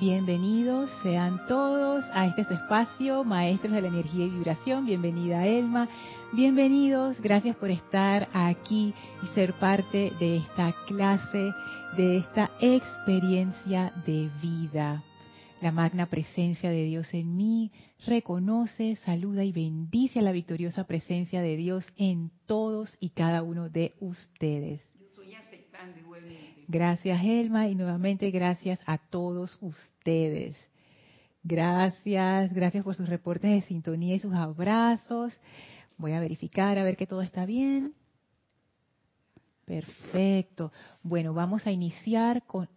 [0.00, 4.86] Bienvenidos sean todos a este espacio, maestros de la energía y vibración.
[4.86, 5.90] Bienvenida Elma.
[6.32, 11.52] Bienvenidos, gracias por estar aquí y ser parte de esta clase,
[11.98, 15.04] de esta experiencia de vida.
[15.60, 17.70] La magna presencia de Dios en mí
[18.06, 23.68] reconoce, saluda y bendice a la victoriosa presencia de Dios en todos y cada uno
[23.68, 24.80] de ustedes.
[26.72, 30.56] Gracias, Elma, y nuevamente gracias a todos ustedes.
[31.42, 35.36] Gracias, gracias por sus reportes de sintonía y sus abrazos.
[35.96, 37.92] Voy a verificar a ver que todo está bien.
[39.64, 40.70] Perfecto.
[41.02, 42.68] Bueno, vamos a iniciar con...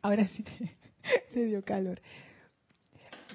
[0.00, 0.42] Ahora sí
[1.34, 2.00] se dio calor.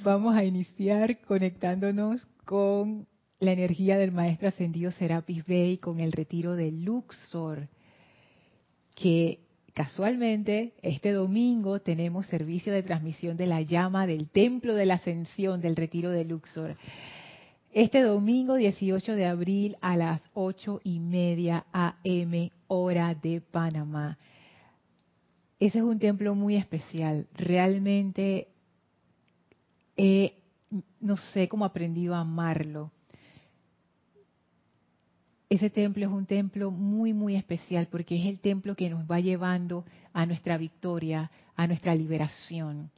[0.04, 3.06] Vamos a iniciar conectándonos con
[3.40, 7.68] la energía del maestro ascendido Serapis Bey con el retiro de Luxor,
[8.96, 9.47] que
[9.78, 15.62] Casualmente, este domingo tenemos servicio de transmisión de la llama del Templo de la Ascensión
[15.62, 16.76] del Retiro de Luxor.
[17.72, 24.18] Este domingo 18 de abril a las ocho y media AM, hora de Panamá.
[25.60, 27.28] Ese es un templo muy especial.
[27.36, 28.48] Realmente,
[31.00, 32.92] no sé cómo aprendido a amarlo
[35.50, 39.20] ese templo es un templo muy, muy especial porque es el templo que nos va
[39.20, 42.92] llevando a nuestra victoria, a nuestra liberación.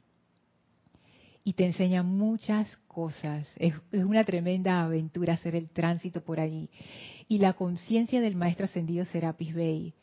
[1.44, 3.48] Y te enseña muchas cosas.
[3.56, 6.68] Es, una tremenda aventura hacer el tránsito por allí.
[7.28, 9.94] Y la conciencia del Maestro Ascendido Serapis Bey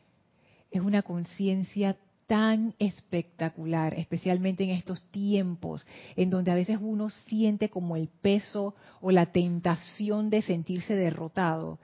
[0.71, 7.69] es una conciencia tan espectacular, especialmente en estos tiempos en donde a veces uno siente
[7.69, 11.79] como el peso o la tentación de sentirse derrotado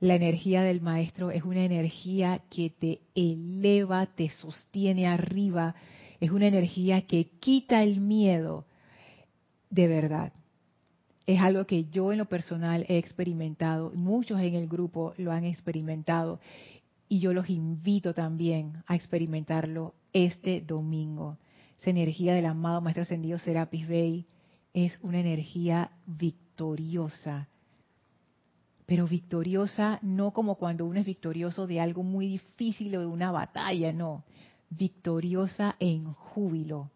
[0.00, 5.74] la energía del maestro es una energía que te eleva, te sostiene arriba,
[6.20, 8.66] es una energía que quita el miedo
[9.70, 10.32] de verdad.
[11.26, 15.44] Es algo que yo en lo personal he experimentado, muchos en el grupo lo han
[15.44, 16.40] experimentado
[17.08, 21.38] y yo los invito también a experimentarlo este domingo.
[21.80, 24.26] Esa energía del amado Maestro Ascendido Serapis Bey
[24.72, 27.48] es una energía victoriosa
[28.86, 33.32] pero victoriosa no como cuando uno es victorioso de algo muy difícil o de una
[33.32, 34.24] batalla, no,
[34.70, 36.90] victoriosa en júbilo.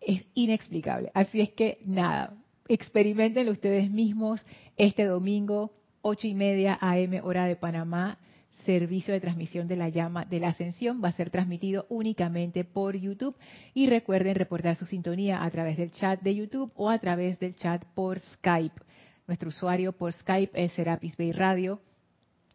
[0.00, 1.10] Es inexplicable.
[1.14, 2.36] Así es que nada,
[2.68, 4.44] experimentenlo ustedes mismos
[4.76, 5.72] este domingo,
[6.02, 8.18] ocho y media AM hora de Panamá,
[8.64, 12.96] servicio de transmisión de la llama de la ascensión va a ser transmitido únicamente por
[12.96, 13.36] YouTube
[13.74, 17.54] y recuerden reportar su sintonía a través del chat de YouTube o a través del
[17.54, 18.80] chat por Skype.
[19.26, 21.80] Nuestro usuario por Skype es Serapis Bay Radio.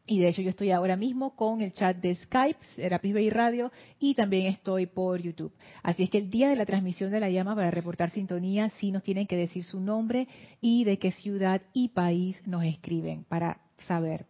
[0.06, 3.72] Y de hecho yo estoy ahora mismo con el chat de Skype, Serapis Bay Radio,
[4.00, 5.53] y también estoy por YouTube.
[5.84, 8.91] Así es que el día de la transmisión de la llama para reportar sintonía, sí
[8.91, 10.28] nos tienen que decir su nombre
[10.62, 14.25] y de qué ciudad y país nos escriben para saber.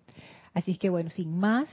[0.53, 1.67] Así es que bueno, sin más,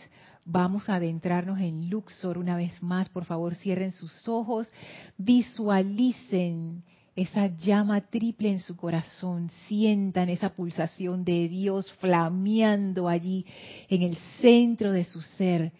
[0.45, 3.09] vamos a adentrarnos en Luxor una vez más.
[3.09, 4.71] Por favor, cierren sus ojos,
[5.17, 6.85] visualicen
[7.17, 13.47] esa llama triple en su corazón, sientan esa pulsación de Dios flameando allí
[13.89, 15.73] en el centro de su ser,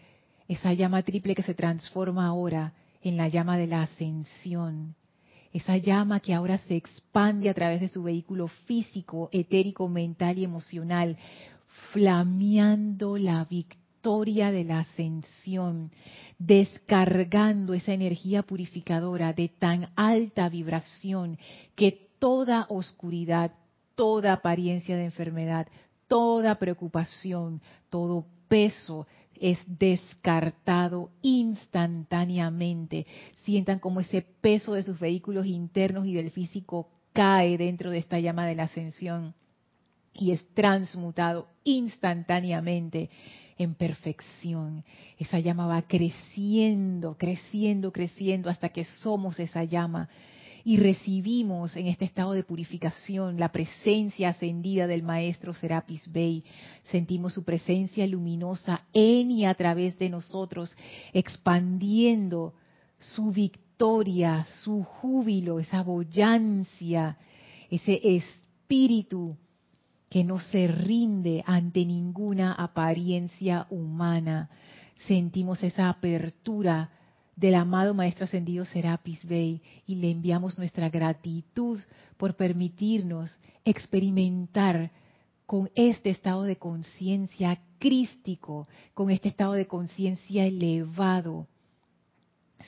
[0.49, 4.95] esa llama triple que se transforma ahora en la llama de la ascensión,
[5.53, 10.45] esa llama que ahora se expande a través de su vehículo físico, etérico, mental y
[10.45, 11.19] emocional,
[11.93, 15.91] flameando la victoria de la ascensión,
[16.39, 21.39] descargando esa energía purificadora de tan alta vibración
[21.75, 23.53] que toda oscuridad,
[23.95, 25.67] toda apariencia de enfermedad,
[26.09, 33.07] toda preocupación, todo peso es descartado instantáneamente.
[33.45, 38.19] Sientan como ese peso de sus vehículos internos y del físico cae dentro de esta
[38.19, 39.35] llama de la ascensión
[40.19, 43.11] y es transmutado instantáneamente
[43.59, 44.85] en perfección.
[45.19, 50.09] Esa llama va creciendo, creciendo, creciendo hasta que somos esa llama
[50.65, 56.43] y recibimos en este estado de purificación la presencia ascendida del Maestro Serapis Bey.
[56.91, 60.77] Sentimos su presencia luminosa en y a través de nosotros,
[61.13, 62.55] expandiendo
[62.99, 67.17] su victoria, su júbilo, esa boyancia,
[67.71, 69.37] ese espíritu
[70.09, 74.51] que no se rinde ante ninguna apariencia humana.
[75.07, 76.91] Sentimos esa apertura
[77.35, 81.79] del amado Maestro Ascendido Serapis Bey y le enviamos nuestra gratitud
[82.17, 84.91] por permitirnos experimentar
[85.45, 91.47] con este estado de conciencia crístico, con este estado de conciencia elevado,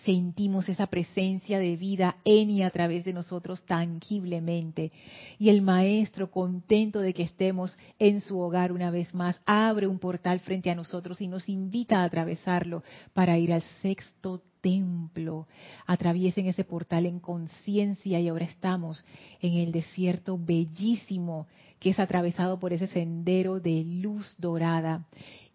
[0.04, 4.92] sentimos esa presencia de vida en y a través de nosotros tangiblemente.
[5.38, 9.98] Y el Maestro, contento de que estemos en su hogar una vez más, abre un
[9.98, 12.82] portal frente a nosotros y nos invita a atravesarlo
[13.12, 15.46] para ir al sexto templo.
[15.86, 19.04] Atraviesen ese portal en conciencia y ahora estamos
[19.40, 21.46] en el desierto bellísimo
[21.78, 25.06] que es atravesado por ese sendero de luz dorada.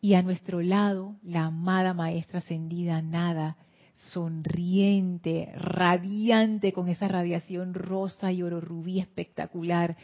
[0.01, 3.57] Y a nuestro lado, la amada Maestra ascendida Nada
[3.95, 9.95] sonriente, radiante, con esa radiación rosa y oro rubí espectacular,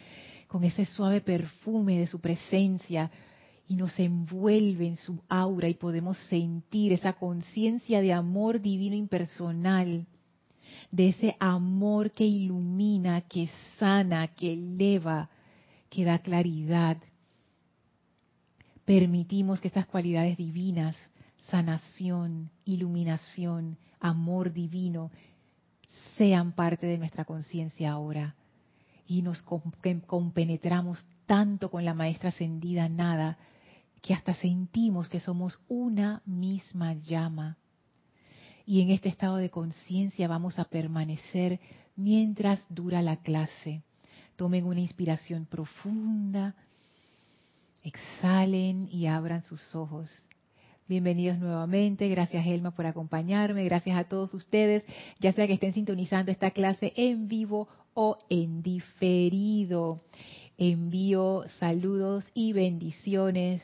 [0.48, 3.12] con ese suave perfume de su presencia,
[3.68, 10.08] y nos envuelve en su aura y podemos sentir esa conciencia de amor divino impersonal,
[10.92, 13.48] de ese amor que ilumina, que
[13.78, 15.30] sana, que eleva,
[15.88, 16.98] que da claridad.
[18.86, 20.96] Permitimos que estas cualidades divinas
[21.50, 25.12] sanación, iluminación, amor divino,
[26.18, 28.36] sean parte de nuestra conciencia ahora.
[29.08, 33.38] Y nos compenetramos tanto con la maestra ascendida nada,
[34.02, 37.58] que hasta sentimos que somos una misma llama.
[38.66, 41.60] Y en este estado de conciencia vamos a permanecer
[41.96, 43.84] mientras dura la clase.
[44.36, 46.56] Tomen una inspiración profunda,
[47.84, 50.10] exhalen y abran sus ojos.
[50.90, 52.10] Bienvenidos nuevamente.
[52.10, 53.64] Gracias, Elma, por acompañarme.
[53.64, 54.84] Gracias a todos ustedes,
[55.20, 60.02] ya sea que estén sintonizando esta clase en vivo o en diferido.
[60.58, 63.62] Envío saludos y bendiciones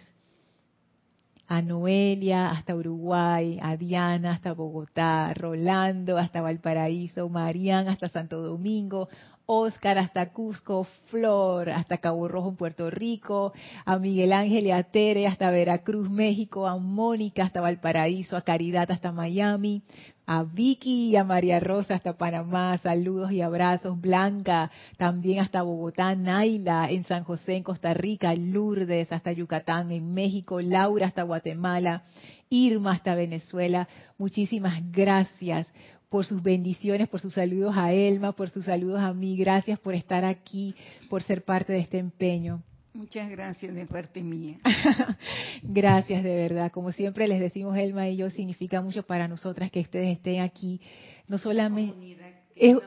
[1.47, 9.09] a Noelia hasta Uruguay, a Diana hasta Bogotá, Rolando hasta Valparaíso, Marian hasta Santo Domingo,
[9.47, 13.53] Oscar hasta Cusco, Flor hasta Cabo Rojo en Puerto Rico,
[13.85, 18.91] a Miguel Ángel y a Tere hasta Veracruz, México, a Mónica hasta Valparaíso, a Caridad
[18.91, 19.83] hasta Miami,
[20.25, 26.15] a Vicky y a María Rosa hasta Panamá, saludos y abrazos, Blanca también hasta Bogotá,
[26.15, 32.03] Naila en San José en Costa Rica, Lourdes hasta Yucatán en México, Laura hasta Guatemala,
[32.49, 33.87] Irma hasta Venezuela,
[34.17, 35.67] muchísimas gracias
[36.09, 39.37] por sus bendiciones, por sus saludos a Elma, por sus saludos a mí.
[39.37, 40.75] Gracias por estar aquí,
[41.09, 42.61] por ser parte de este empeño.
[42.93, 44.57] Muchas gracias de parte mía.
[45.63, 46.71] gracias de verdad.
[46.71, 50.79] Como siempre les decimos Elma y yo, significa mucho para nosotras que ustedes estén aquí.
[51.27, 52.17] No solamente...
[52.55, 52.77] Es,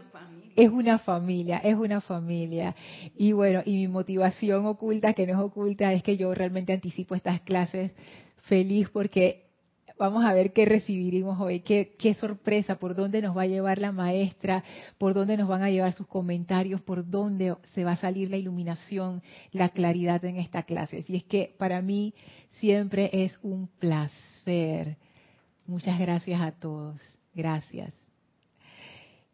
[0.56, 2.75] es una familia, es una familia.
[3.17, 7.15] Y bueno, y mi motivación oculta, que no es oculta, es que yo realmente anticipo
[7.15, 7.93] estas clases
[8.44, 9.48] feliz porque
[9.99, 13.79] Vamos a ver qué recibiremos hoy, qué, qué sorpresa, por dónde nos va a llevar
[13.79, 14.62] la maestra,
[14.97, 18.37] por dónde nos van a llevar sus comentarios, por dónde se va a salir la
[18.37, 21.05] iluminación, la claridad en esta clase.
[21.09, 22.15] Y es que para mí
[22.53, 24.97] siempre es un placer.
[25.67, 27.01] Muchas gracias a todos.
[27.35, 27.93] Gracias.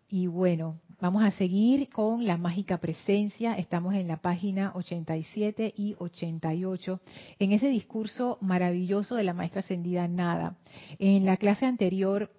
[0.09, 3.55] Y bueno, vamos a seguir con la mágica presencia.
[3.55, 7.01] Estamos en la página 87 y 88.
[7.39, 10.57] En ese discurso maravilloso de la maestra ascendida Nada.
[10.99, 12.31] En la clase anterior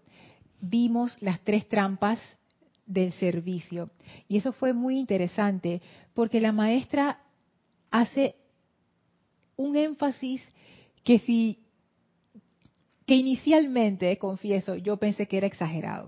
[0.62, 2.20] vimos las tres trampas
[2.86, 3.90] del servicio.
[4.28, 5.82] Y eso fue muy interesante
[6.14, 7.20] porque la maestra
[7.92, 8.36] hace
[9.58, 10.44] un énfasis
[11.04, 11.60] que si
[13.06, 16.08] que inicialmente, confieso, yo pensé que era exagerado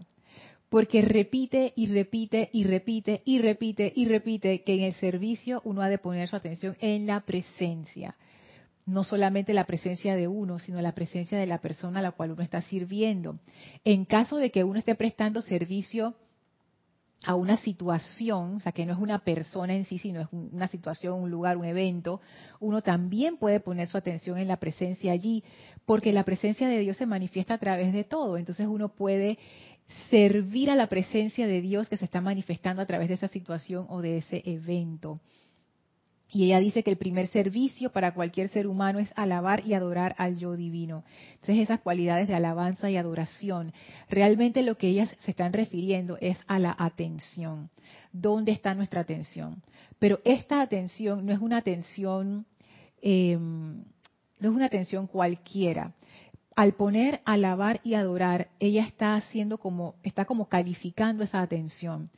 [0.69, 5.81] porque repite y repite y repite y repite y repite que en el servicio uno
[5.81, 8.15] ha de poner su atención en la presencia.
[8.85, 12.31] No solamente la presencia de uno, sino la presencia de la persona a la cual
[12.31, 13.39] uno está sirviendo.
[13.83, 16.15] En caso de que uno esté prestando servicio
[17.23, 20.67] a una situación, o sea, que no es una persona en sí, sino es una
[20.67, 22.21] situación, un lugar, un evento,
[22.59, 25.43] uno también puede poner su atención en la presencia allí,
[25.85, 28.37] porque la presencia de Dios se manifiesta a través de todo.
[28.37, 29.39] Entonces uno puede
[30.09, 33.85] servir a la presencia de Dios que se está manifestando a través de esa situación
[33.89, 35.19] o de ese evento.
[36.29, 40.13] Y ella dice que el primer servicio para cualquier ser humano es alabar y adorar
[40.17, 41.05] al yo divino.
[41.35, 43.71] Entonces esas cualidades de alabanza y adoración,
[44.09, 47.69] realmente lo que ellas se están refiriendo es a la atención.
[48.11, 49.63] ¿Dónde está nuestra atención?
[49.99, 52.45] Pero esta atención no es una atención,
[53.01, 55.93] eh, no es una atención cualquiera
[56.57, 62.09] al poner alabar y adorar, ella está haciendo como, está como calificando esa atención.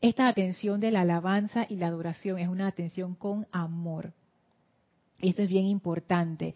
[0.00, 4.12] Esta atención de la alabanza y la adoración es una atención con amor.
[5.20, 6.54] Esto es bien importante.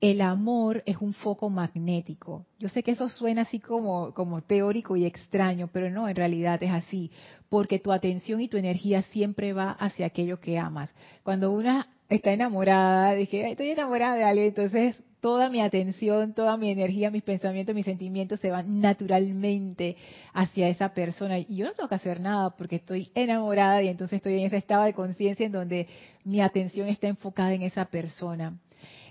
[0.00, 2.46] El amor es un foco magnético.
[2.58, 6.62] Yo sé que eso suena así como, como teórico y extraño, pero no, en realidad
[6.62, 7.10] es así,
[7.50, 10.94] porque tu atención y tu energía siempre va hacia aquello que amas.
[11.22, 16.70] Cuando una está enamorada, dije, estoy enamorada de alguien, entonces toda mi atención, toda mi
[16.70, 19.96] energía, mis pensamientos, mis sentimientos se van naturalmente
[20.32, 21.38] hacia esa persona.
[21.38, 24.56] Y yo no tengo que hacer nada porque estoy enamorada y entonces estoy en ese
[24.56, 25.86] estado de conciencia en donde
[26.24, 28.58] mi atención está enfocada en esa persona.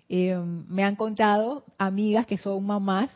[0.10, 0.36] Eh,
[0.68, 3.12] me han contado amigas que son mamás,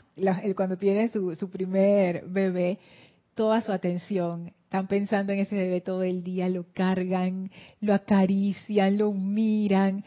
[0.55, 2.77] cuando tienen su, su primer bebé,
[3.33, 8.97] toda su atención están pensando en ese bebé todo el día, lo cargan, lo acarician,
[8.97, 10.03] lo miran.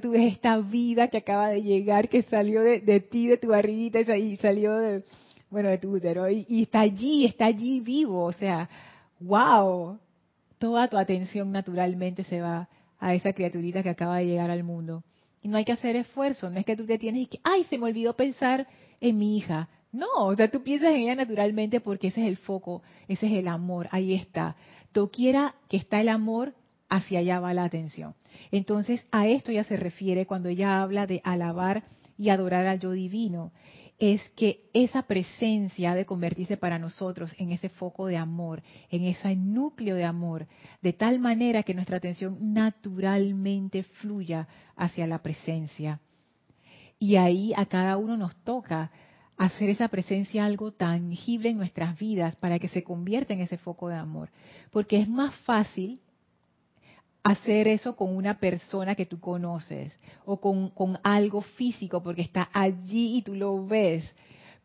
[0.00, 4.16] Tú ves esta vida que acaba de llegar, que salió de, ti, de tu barriguita,
[4.16, 5.02] y salió de,
[5.50, 8.22] bueno, de tu útero, y, y está allí, está allí vivo.
[8.22, 8.68] O sea,
[9.18, 9.98] wow,
[10.58, 12.68] toda tu atención naturalmente se va
[13.00, 15.02] a esa criaturita que acaba de llegar al mundo.
[15.44, 17.76] Y no hay que hacer esfuerzo, no es que tú te tienes que, ay, se
[17.76, 18.66] me olvidó pensar
[18.98, 19.68] en mi hija.
[19.92, 23.32] No, o sea, tú piensas en ella naturalmente porque ese es el foco, ese es
[23.32, 24.56] el amor, ahí está.
[25.12, 26.54] quiera que está el amor,
[26.88, 28.14] hacia allá va la atención.
[28.52, 31.84] Entonces, a esto ya se refiere cuando ella habla de alabar
[32.16, 33.52] y adorar al yo divino
[33.98, 39.04] es que esa presencia ha de convertirse para nosotros en ese foco de amor, en
[39.04, 40.46] ese núcleo de amor,
[40.82, 46.00] de tal manera que nuestra atención naturalmente fluya hacia la presencia.
[46.98, 48.90] Y ahí a cada uno nos toca
[49.36, 53.88] hacer esa presencia algo tangible en nuestras vidas para que se convierta en ese foco
[53.88, 54.30] de amor.
[54.70, 56.00] Porque es más fácil
[57.24, 63.16] hacer eso con una persona que tú conoces o con, algo físico porque está allí
[63.16, 64.14] y tú lo ves,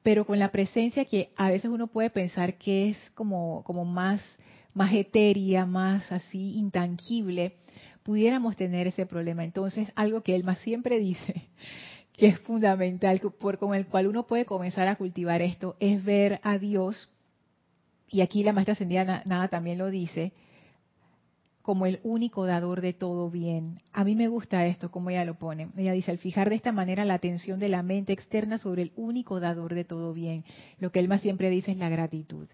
[0.03, 4.21] pero con la presencia que a veces uno puede pensar que es como, más,
[4.73, 7.55] más etérea, más así intangible,
[8.03, 9.45] pudiéramos tener ese problema.
[9.45, 11.47] Entonces, algo que más siempre dice,
[12.13, 16.41] que es fundamental, por, con el cual uno puede comenzar a cultivar esto, es ver
[16.43, 17.09] a Dios,
[18.09, 20.33] y aquí la maestra ascendida nada también lo dice,
[21.69, 23.77] como el único dador de todo bien.
[23.93, 25.69] A mí me gusta esto, como ella lo pone.
[25.77, 28.91] Ella dice, al fijar de esta manera la atención de la mente externa sobre el
[28.95, 30.43] único dador de todo bien,
[30.79, 32.47] lo que él más siempre dice es la gratitud.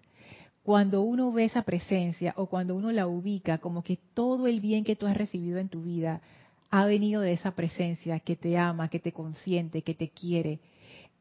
[0.62, 4.84] Cuando uno ve esa presencia o cuando uno la ubica como que todo el bien
[4.84, 6.20] que tú has recibido en tu vida
[6.68, 10.60] ha venido de esa presencia que te ama, que te consiente, que te quiere,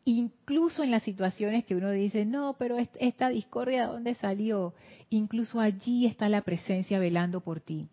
[0.05, 4.73] incluso en las situaciones que uno dice, no, pero esta discordia, ¿de dónde salió?
[5.09, 7.89] Incluso allí está la presencia velando por ti.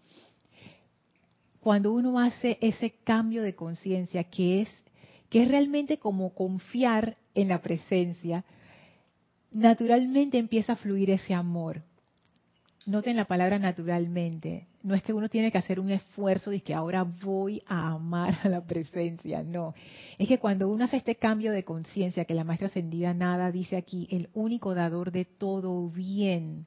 [1.60, 4.68] Cuando uno hace ese cambio de conciencia, que es,
[5.30, 8.44] que es realmente como confiar en la presencia,
[9.50, 11.82] naturalmente empieza a fluir ese amor.
[12.84, 14.66] Noten la palabra naturalmente.
[14.82, 18.38] No es que uno tiene que hacer un esfuerzo de que ahora voy a amar
[18.42, 19.74] a la presencia, no.
[20.18, 23.76] Es que cuando uno hace este cambio de conciencia, que la maestra ascendida nada dice
[23.76, 26.66] aquí, el único dador de todo bien,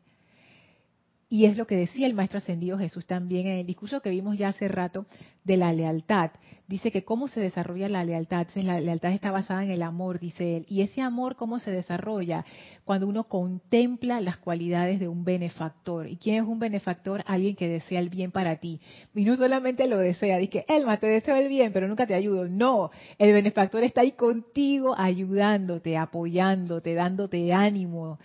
[1.36, 4.38] y es lo que decía el Maestro Ascendido Jesús también en el discurso que vimos
[4.38, 5.06] ya hace rato
[5.44, 6.32] de la lealtad.
[6.66, 8.48] Dice que cómo se desarrolla la lealtad.
[8.56, 10.66] La lealtad está basada en el amor, dice él.
[10.70, 12.46] Y ese amor, ¿cómo se desarrolla?
[12.86, 16.08] Cuando uno contempla las cualidades de un benefactor.
[16.08, 17.22] ¿Y quién es un benefactor?
[17.28, 18.80] Alguien que desea el bien para ti.
[19.14, 22.48] Y no solamente lo desea, dice, Elma, te deseo el bien, pero nunca te ayudo.
[22.48, 28.20] No, el benefactor está ahí contigo, ayudándote, apoyándote, dándote ánimo.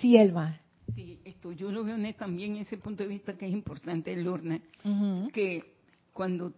[0.00, 0.63] Sí, Elma.
[0.94, 4.60] Sí, esto yo lo veo también en ese punto de vista que es importante, Lorna,
[5.32, 5.74] que
[6.12, 6.52] cuando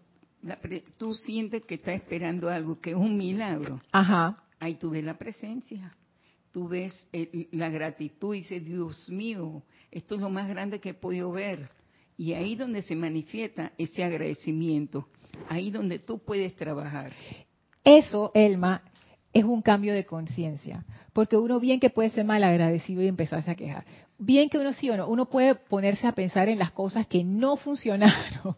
[0.98, 4.42] tú sientes que estás esperando algo, que es un milagro, Ajá.
[4.58, 5.94] ahí tú ves la presencia,
[6.52, 7.08] tú ves
[7.52, 11.70] la gratitud y dices, Dios mío, esto es lo más grande que he podido ver.
[12.18, 15.08] Y ahí donde se manifiesta ese agradecimiento,
[15.48, 17.12] ahí donde tú puedes trabajar.
[17.84, 18.82] Eso, Elma,
[19.32, 20.84] es un cambio de conciencia.
[21.12, 23.84] Porque uno bien que puede ser mal agradecido y empezarse a quejar.
[24.18, 27.24] Bien que uno sí o no, uno puede ponerse a pensar en las cosas que
[27.24, 28.56] no funcionaron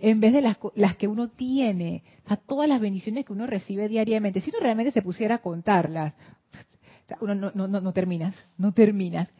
[0.00, 3.46] en vez de las, las que uno tiene, o sea, todas las bendiciones que uno
[3.46, 4.40] recibe diariamente.
[4.40, 6.14] Si uno realmente se pusiera a contarlas,
[7.20, 9.32] uno no, no, no, no terminas, no terminas.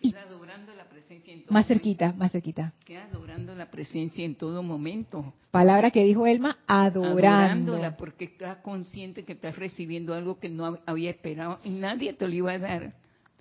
[0.00, 2.72] Y, la presencia en todo más cerquita, más cerquita.
[2.84, 5.34] Queda adorando la presencia en todo momento.
[5.50, 7.72] Palabra que dijo Elma, adorando.
[7.72, 12.28] Adorándola porque estás consciente que estás recibiendo algo que no había esperado y nadie te
[12.28, 12.94] lo iba a dar.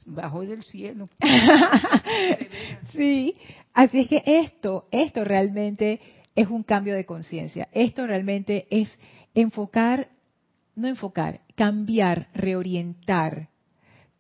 [0.06, 1.10] Bajo del cielo.
[2.94, 3.36] sí,
[3.74, 6.00] así es que esto, esto realmente
[6.36, 7.68] es un cambio de conciencia.
[7.72, 8.90] Esto realmente es
[9.34, 10.10] enfocar,
[10.76, 13.50] no enfocar, cambiar, reorientar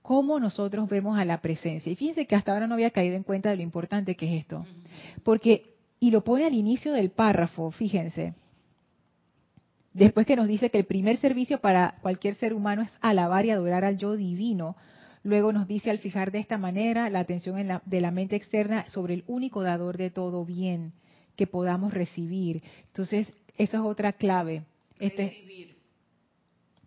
[0.01, 1.91] cómo nosotros vemos a la presencia.
[1.91, 4.41] Y fíjense que hasta ahora no había caído en cuenta de lo importante que es
[4.41, 4.65] esto.
[5.23, 8.33] Porque, y lo pone al inicio del párrafo, fíjense.
[9.93, 13.51] Después que nos dice que el primer servicio para cualquier ser humano es alabar y
[13.51, 14.77] adorar al yo divino.
[15.27, 18.37] Luego nos dice al fijar de esta manera la atención en la, de la mente
[18.37, 20.93] externa sobre el único dador de todo bien
[21.35, 22.63] que podamos recibir.
[22.85, 24.63] Entonces, esa es otra clave.
[24.99, 25.75] Este, recibir.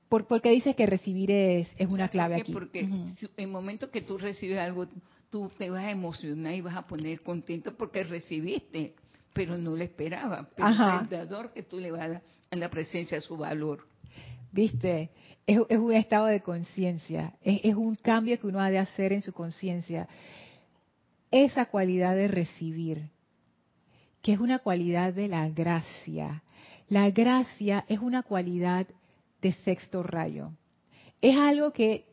[0.08, 2.50] ¿por, qué dices que recibir es, es una clave aquí?
[2.54, 4.86] Porque en el momento que tú recibes algo,
[5.30, 8.94] tú te vas a emocionar y vas a poner contento porque recibiste,
[9.34, 10.48] pero no lo esperaba.
[10.56, 13.86] Pero es el dador que tú le vas a dar a la presencia su valor.
[14.52, 15.10] ¿Viste?
[15.46, 19.32] Es, un estado de conciencia, es, un cambio que uno ha de hacer en su
[19.32, 20.08] conciencia.
[21.30, 23.10] Esa cualidad de recibir,
[24.22, 26.42] que es una cualidad de la gracia.
[26.88, 28.86] La gracia es una cualidad
[29.40, 30.52] de sexto rayo.
[31.20, 32.06] Es algo que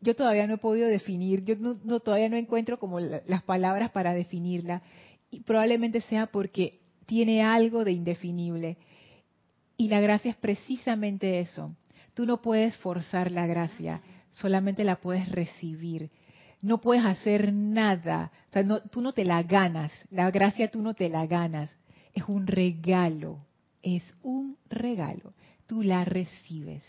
[0.00, 4.12] yo todavía no he podido definir, yo no, todavía no encuentro como las palabras para
[4.12, 4.82] definirla,
[5.30, 8.76] y probablemente sea porque tiene algo de indefinible.
[9.76, 11.74] Y la gracia es precisamente eso.
[12.14, 14.00] Tú no puedes forzar la gracia,
[14.30, 16.10] solamente la puedes recibir.
[16.62, 20.80] No puedes hacer nada, o sea, no, tú no te la ganas, la gracia tú
[20.80, 21.70] no te la ganas,
[22.14, 23.44] es un regalo,
[23.82, 25.34] es un regalo,
[25.66, 26.82] tú la recibes.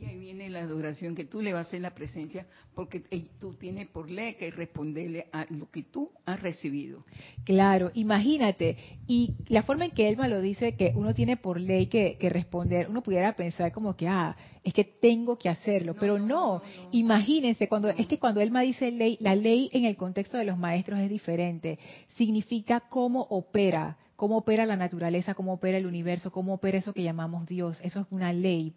[0.00, 3.00] Y ahí viene la adoración que tú le vas a hacer la presencia, porque
[3.38, 7.04] tú tienes por ley que responderle a lo que tú has recibido.
[7.44, 8.76] Claro, imagínate.
[9.06, 12.88] Y la forma en que Elma lo dice, que uno tiene por ley que, responder,
[12.88, 16.62] uno pudiera pensar como que, ah, es que tengo que hacerlo, pero no.
[16.90, 20.58] Imagínense, cuando es que cuando Elma dice ley, la ley en el contexto de los
[20.58, 21.78] maestros es diferente.
[22.16, 27.02] Significa cómo opera cómo opera la naturaleza, cómo opera el universo, cómo opera eso que
[27.02, 27.80] llamamos Dios.
[27.82, 28.74] Eso es una ley.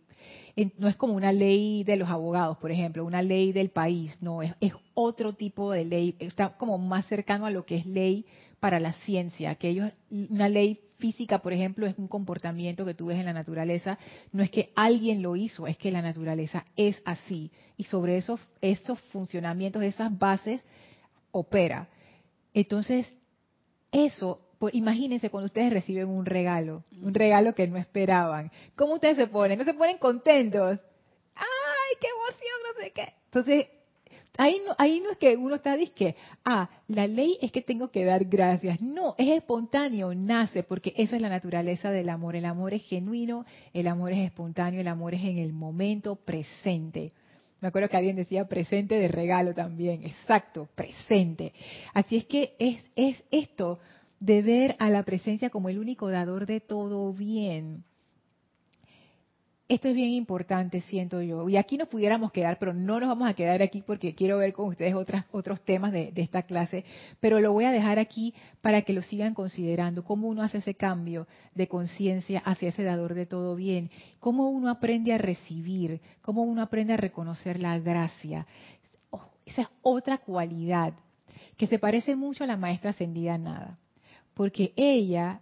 [0.78, 4.42] No es como una ley de los abogados, por ejemplo, una ley del país, no,
[4.42, 4.54] es,
[4.96, 8.26] otro tipo de ley, está como más cercano a lo que es ley
[8.60, 13.06] para la ciencia, que ellos, una ley física, por ejemplo, es un comportamiento que tú
[13.06, 14.00] ves en la naturaleza,
[14.32, 17.52] no es que alguien lo hizo, es que la naturaleza es así.
[17.78, 20.64] Y sobre esos, esos funcionamientos, esas bases,
[21.32, 21.88] opera.
[22.56, 23.08] Entonces,
[23.92, 28.52] eso pues imagínense cuando ustedes reciben un regalo, un regalo que no esperaban.
[28.76, 29.58] ¿Cómo ustedes se ponen?
[29.58, 30.80] ¿No se ponen contentos?
[31.36, 32.58] ¡Ay, qué emoción!
[32.66, 33.14] No sé qué.
[33.26, 33.68] Entonces,
[34.38, 37.90] ahí no, ahí no es que uno está disque, ah, la ley es que tengo
[37.90, 38.82] que dar gracias.
[38.82, 42.36] No, es espontáneo, nace, porque esa es la naturaleza del amor.
[42.36, 47.12] El amor es genuino, el amor es espontáneo, el amor es en el momento presente.
[47.60, 51.54] Me acuerdo que alguien decía presente de regalo también, exacto, presente.
[51.94, 53.80] Así es que es, es esto
[54.20, 57.84] de ver a la presencia como el único dador de todo bien.
[59.70, 61.50] Esto es bien importante, siento yo.
[61.50, 64.54] Y aquí nos pudiéramos quedar, pero no nos vamos a quedar aquí porque quiero ver
[64.54, 66.86] con ustedes otras, otros temas de, esta clase.
[67.20, 70.06] Pero lo voy a dejar aquí para que lo sigan considerando.
[70.06, 73.92] Cómo uno hace ese cambio de conciencia hacia ese dador de todo bien.
[74.20, 76.00] Cómo uno aprende a recibir.
[76.22, 78.48] Cómo uno aprende a reconocer la gracia.
[79.10, 80.94] Oh, esa es otra cualidad
[81.58, 83.78] que se parece mucho a la maestra ascendida nada
[84.38, 85.42] porque ella,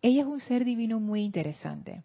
[0.00, 2.04] ella es un ser divino muy interesante.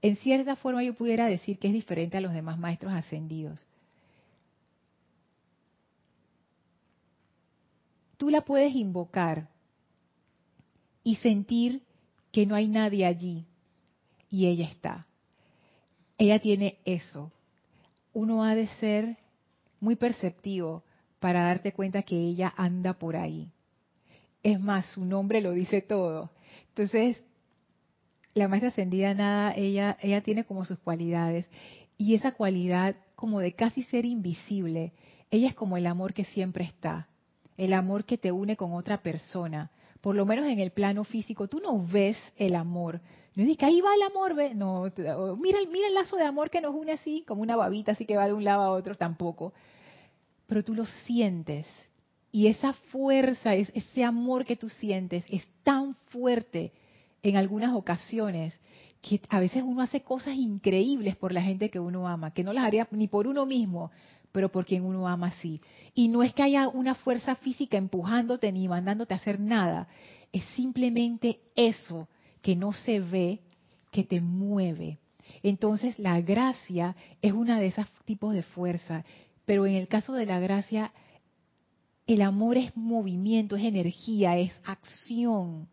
[0.00, 3.62] En cierta forma yo pudiera decir que es diferente a los demás maestros ascendidos.
[8.16, 9.50] Tú la puedes invocar
[11.04, 11.82] y sentir
[12.32, 13.44] que no hay nadie allí
[14.30, 15.06] y ella está.
[16.16, 17.30] Ella tiene eso.
[18.14, 19.18] Uno ha de ser
[19.78, 20.84] muy perceptivo
[21.20, 23.52] para darte cuenta que ella anda por ahí.
[24.42, 26.30] Es más, su nombre lo dice todo.
[26.68, 27.22] Entonces,
[28.34, 31.48] la maestra ascendida nada, ella, ella tiene como sus cualidades
[31.96, 34.92] y esa cualidad como de casi ser invisible,
[35.30, 37.08] ella es como el amor que siempre está,
[37.56, 39.72] el amor que te une con otra persona.
[40.00, 43.00] Por lo menos en el plano físico, tú no ves el amor.
[43.34, 44.54] No es que ahí va el amor, ¿ve?
[44.54, 44.84] No,
[45.36, 48.16] mira, mira el lazo de amor que nos une así, como una babita así que
[48.16, 49.52] va de un lado a otro, tampoco.
[50.46, 51.66] Pero tú lo sientes
[52.38, 56.70] y esa fuerza, ese amor que tú sientes es tan fuerte
[57.20, 58.56] en algunas ocasiones
[59.02, 62.52] que a veces uno hace cosas increíbles por la gente que uno ama, que no
[62.52, 63.90] las haría ni por uno mismo,
[64.30, 65.60] pero por quien uno ama sí.
[65.96, 69.88] Y no es que haya una fuerza física empujándote ni mandándote a hacer nada,
[70.32, 72.06] es simplemente eso
[72.40, 73.40] que no se ve,
[73.90, 75.00] que te mueve.
[75.42, 79.04] Entonces la gracia es una de esos tipos de fuerza,
[79.44, 80.92] pero en el caso de la gracia
[82.08, 85.68] el amor es movimiento, es energía, es acción.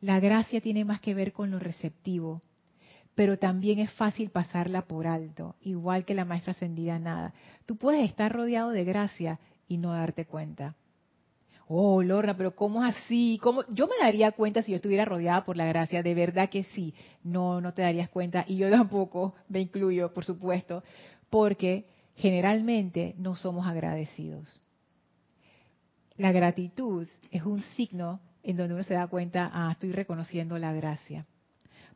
[0.00, 2.40] La gracia tiene más que ver con lo receptivo,
[3.14, 7.34] pero también es fácil pasarla por alto, igual que la maestra ascendida nada.
[7.66, 10.74] Tú puedes estar rodeado de gracia y no darte cuenta.
[11.68, 13.38] oh, Lorna, pero ¿cómo es así?
[13.42, 13.62] ¿Cómo?
[13.68, 16.94] Yo me daría cuenta si yo estuviera rodeada por la gracia, de verdad que sí.
[17.22, 20.82] No, no te darías cuenta, y yo tampoco me incluyo, por supuesto,
[21.28, 21.84] porque
[22.14, 24.58] generalmente no somos agradecidos.
[26.18, 30.72] La gratitud es un signo en donde uno se da cuenta, ah, estoy reconociendo la
[30.72, 31.26] gracia.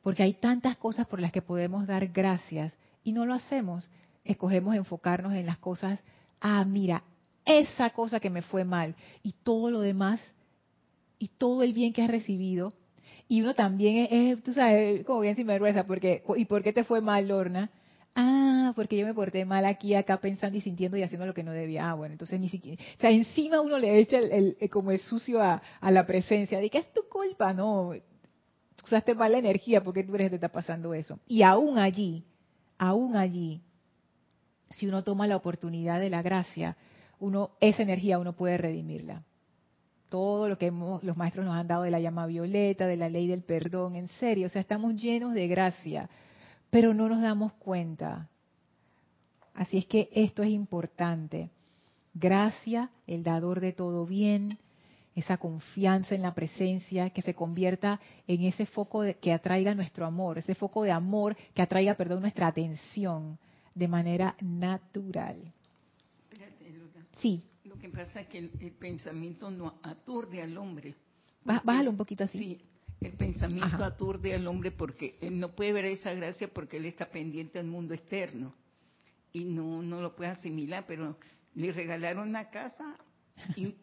[0.03, 3.89] Porque hay tantas cosas por las que podemos dar gracias y no lo hacemos.
[4.25, 6.03] Escogemos enfocarnos en las cosas,
[6.41, 7.03] ah, mira,
[7.45, 10.21] esa cosa que me fue mal y todo lo demás
[11.19, 12.73] y todo el bien que has recibido.
[13.29, 17.01] Y uno también es, tú sabes, como bien sinvergüenza, porque, ¿y por qué te fue
[17.01, 17.71] mal, Lorna?
[18.15, 21.43] Ah, porque yo me porté mal aquí, acá, pensando y sintiendo y haciendo lo que
[21.43, 21.91] no debía.
[21.91, 22.83] Ah, bueno, entonces ni siquiera.
[22.97, 26.79] O sea, encima uno le echa el, como el sucio a, la presencia, de que
[26.79, 27.93] es tu culpa, no.
[28.85, 31.21] Usaste mala energía porque tú eres que te está pasando eso.
[31.27, 32.25] Y aún allí,
[32.79, 33.61] aún allí,
[34.71, 36.77] si uno toma la oportunidad de la gracia,
[37.19, 39.23] uno esa energía uno puede redimirla.
[40.09, 43.29] Todo lo que los maestros nos han dado de la llama violeta, de la ley
[43.29, 46.11] del perdón, en serio, o sea, estamos llenos de gracia,
[46.71, 48.29] pero no nos damos cuenta.
[49.55, 51.51] Así es que esto es importante.
[52.15, 54.59] Gracia, el dador de todo bien,
[55.15, 60.39] esa confianza en la presencia, que se convierta en ese foco que atraiga nuestro amor,
[60.39, 63.39] ese foco de amor que atraiga, perdón, nuestra atención
[63.75, 65.53] de manera natural.
[67.17, 67.43] Sí.
[67.65, 70.95] Lo que pasa es que el, pensamiento no aturde al hombre.
[71.45, 72.39] Bájalo un poquito así.
[72.39, 72.61] Sí,
[73.01, 77.07] el pensamiento aturde al hombre porque él no puede ver esa gracia porque él está
[77.07, 78.55] pendiente del mundo externo
[79.33, 81.17] y no, no lo puede asimilar, pero
[81.55, 82.97] le regalaron una casa
[83.57, 83.75] y,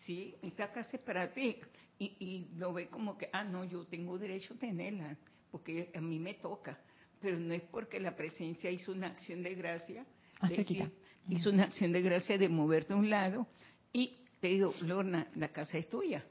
[0.00, 1.56] sí, esta casa es para ti.
[1.98, 5.16] Y, y, lo ve como que, ah, no, yo tengo derecho a tenerla,
[5.50, 6.78] porque a mí me toca.
[7.20, 10.04] Pero no es porque la presencia hizo una acción de gracia,
[10.48, 10.92] decir,
[11.28, 13.46] hizo una acción de gracia de moverte a un lado
[13.92, 16.24] y te digo, Lorna, la casa es tuya.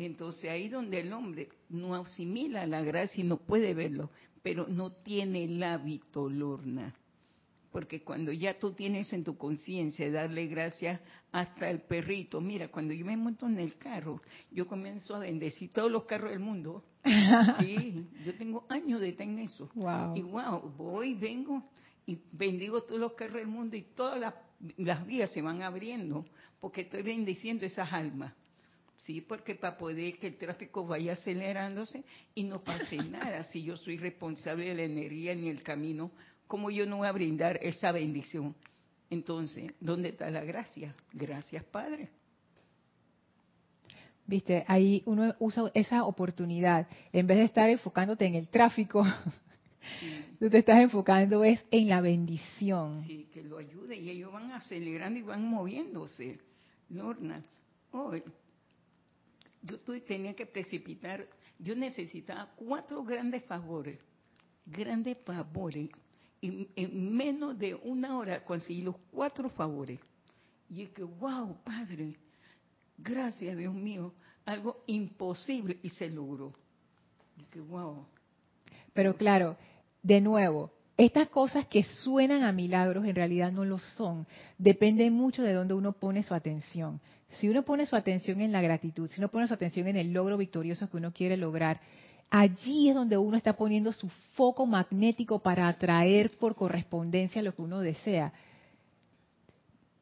[0.00, 4.08] Y entonces ahí donde el hombre no asimila la gracia y no puede verlo,
[4.42, 6.94] pero no tiene el hábito, Lorna.
[7.70, 12.94] Porque cuando ya tú tienes en tu conciencia darle gracias hasta el perrito, mira, cuando
[12.94, 16.82] yo me monto en el carro, yo comienzo a bendecir todos los carros del mundo.
[17.60, 19.68] Sí, yo tengo años de tener eso.
[20.14, 21.62] Y wow, voy, vengo,
[22.06, 24.32] y bendigo todos los carros del mundo y todas
[24.78, 26.24] las, vías se van abriendo
[26.58, 28.32] porque estoy bendiciendo esas almas.
[29.10, 33.76] Sí, porque para poder que el tráfico vaya acelerándose y no pase nada, si yo
[33.76, 36.12] soy responsable de la energía ni el camino,
[36.46, 38.54] ¿cómo yo no voy a brindar esa bendición?
[39.10, 40.94] Entonces, ¿dónde está la gracia?
[41.12, 42.08] Gracias, Padre.
[44.26, 49.04] Viste, ahí uno usa esa oportunidad, en vez de estar enfocándote en el tráfico,
[50.38, 53.02] Tú te estás enfocando es en la bendición.
[53.06, 56.38] Sí, que lo ayude y ellos van acelerando y van moviéndose.
[56.90, 57.42] Lorna,
[57.90, 58.22] hoy
[59.62, 61.26] yo tenía que precipitar,
[61.58, 63.98] yo necesitaba cuatro grandes favores,
[64.64, 65.90] grandes favores,
[66.40, 70.00] y en menos de una hora conseguí los cuatro favores.
[70.70, 72.16] Y es que, wow, Padre,
[72.96, 74.14] gracias Dios mío,
[74.46, 76.54] algo imposible y se logró.
[77.36, 78.06] Y que, wow.
[78.94, 79.56] Pero claro,
[80.02, 84.26] de nuevo, estas cosas que suenan a milagros en realidad no lo son.
[84.58, 87.00] Depende mucho de dónde uno pone su atención.
[87.30, 90.12] Si uno pone su atención en la gratitud, si uno pone su atención en el
[90.12, 91.80] logro victorioso que uno quiere lograr,
[92.28, 97.62] allí es donde uno está poniendo su foco magnético para atraer por correspondencia lo que
[97.62, 98.32] uno desea.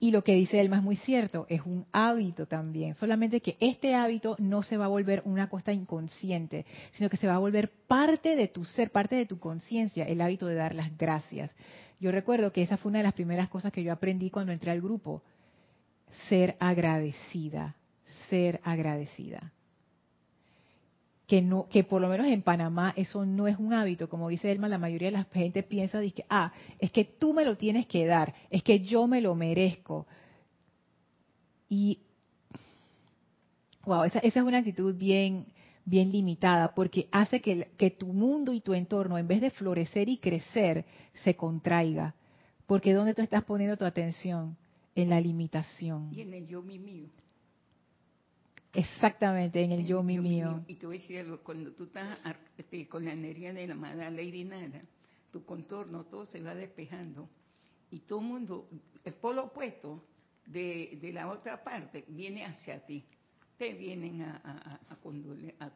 [0.00, 3.96] Y lo que dice Elma es muy cierto, es un hábito también, solamente que este
[3.96, 7.72] hábito no se va a volver una cosa inconsciente, sino que se va a volver
[7.88, 11.54] parte de tu ser, parte de tu conciencia, el hábito de dar las gracias.
[11.98, 14.70] Yo recuerdo que esa fue una de las primeras cosas que yo aprendí cuando entré
[14.70, 15.24] al grupo,
[16.28, 17.76] ser agradecida,
[18.28, 19.52] ser agradecida.
[21.26, 24.08] Que no que por lo menos en Panamá eso no es un hábito.
[24.08, 27.44] Como dice Elma la mayoría de la gente piensa que ah es que tú me
[27.44, 30.06] lo tienes que dar es que yo me lo merezco
[31.68, 31.98] y
[33.84, 35.44] wow esa, esa es una actitud bien
[35.88, 40.08] bien limitada porque hace que, que tu mundo y tu entorno en vez de florecer
[40.08, 40.84] y crecer
[41.24, 42.14] se contraiga.
[42.66, 44.56] Porque dónde tú estás poniendo tu atención
[45.02, 47.08] en la limitación y en el yo mío
[48.74, 50.62] Exactamente, en el yo, mi mío.
[50.66, 52.18] Y te voy a decir algo, cuando tú estás
[52.56, 54.82] este, con la energía de la amada Lady Nada,
[55.32, 57.28] tu contorno todo se va despejando
[57.90, 58.68] y todo el mundo,
[59.04, 60.04] el polo opuesto
[60.46, 63.04] de, de la otra parte viene hacia ti.
[63.56, 65.70] Te vienen a, a, a, a,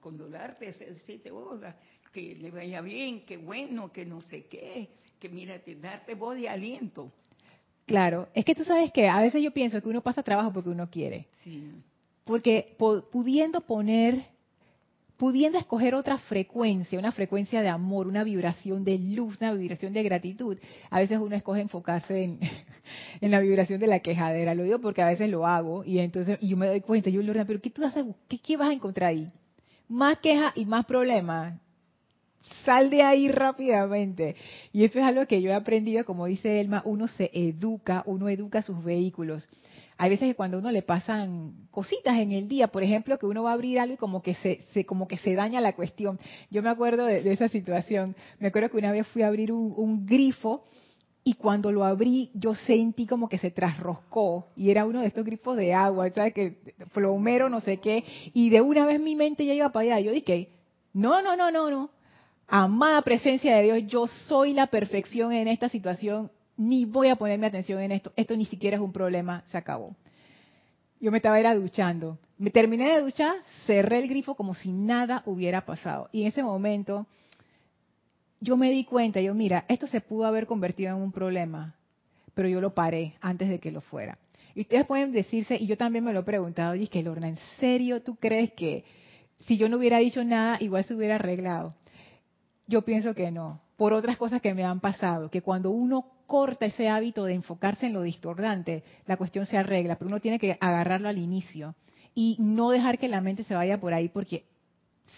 [0.00, 1.78] condolarte, a decirte, hola,
[2.12, 6.48] que le vaya bien, que bueno, que no sé qué, que mírate, darte voz de
[6.48, 7.12] aliento.
[7.88, 10.68] Claro, es que tú sabes que a veces yo pienso que uno pasa trabajo porque
[10.68, 11.26] uno quiere.
[11.42, 11.72] Sí.
[12.24, 12.76] Porque
[13.10, 14.22] pudiendo poner,
[15.16, 20.02] pudiendo escoger otra frecuencia, una frecuencia de amor, una vibración de luz, una vibración de
[20.02, 20.58] gratitud,
[20.90, 22.38] a veces uno escoge enfocarse en,
[23.22, 24.54] en la vibración de la quejadera.
[24.54, 27.22] Lo digo porque a veces lo hago y entonces y yo me doy cuenta, yo
[27.22, 28.04] Lorena, pero ¿qué tú haces?
[28.28, 29.32] ¿Qué, qué vas a encontrar ahí?
[29.88, 31.58] Más queja y más problemas
[32.64, 34.36] sal de ahí rápidamente.
[34.72, 38.28] Y eso es algo que yo he aprendido, como dice Elma, uno se educa, uno
[38.28, 39.48] educa sus vehículos.
[40.00, 43.42] Hay veces que cuando uno le pasan cositas en el día, por ejemplo, que uno
[43.42, 46.20] va a abrir algo y como que se, se como que se daña la cuestión.
[46.50, 48.14] Yo me acuerdo de, esa situación.
[48.38, 50.64] Me acuerdo que una vez fui a abrir un, grifo
[51.24, 55.24] y cuando lo abrí yo sentí como que se trasroscó y era uno de estos
[55.24, 56.32] grifos de agua, ¿sabes?
[56.32, 56.58] Que
[56.94, 60.00] plomero, no sé qué, y de una vez mi mente ya iba para allá.
[60.00, 60.48] Yo dije,
[60.92, 61.90] no, no, no, no, no,
[62.48, 67.46] amada presencia de Dios, yo soy la perfección en esta situación, ni voy a ponerme
[67.46, 69.94] atención en esto, esto ni siquiera es un problema, se acabó.
[70.98, 73.34] Yo me estaba era duchando, me terminé de duchar,
[73.66, 76.08] cerré el grifo como si nada hubiera pasado.
[76.10, 77.06] Y en ese momento
[78.40, 81.74] yo me di cuenta, yo mira, esto se pudo haber convertido en un problema,
[82.34, 84.16] pero yo lo paré antes de que lo fuera.
[84.54, 87.28] Y ustedes pueden decirse, y yo también me lo he preguntado, y es que Lorna,
[87.28, 88.84] ¿en serio tú crees que
[89.40, 91.74] si yo no hubiera dicho nada, igual se hubiera arreglado?
[92.68, 96.66] Yo pienso que no, por otras cosas que me han pasado, que cuando uno corta
[96.66, 100.58] ese hábito de enfocarse en lo discordante, la cuestión se arregla, pero uno tiene que
[100.60, 101.74] agarrarlo al inicio
[102.14, 104.44] y no dejar que la mente se vaya por ahí porque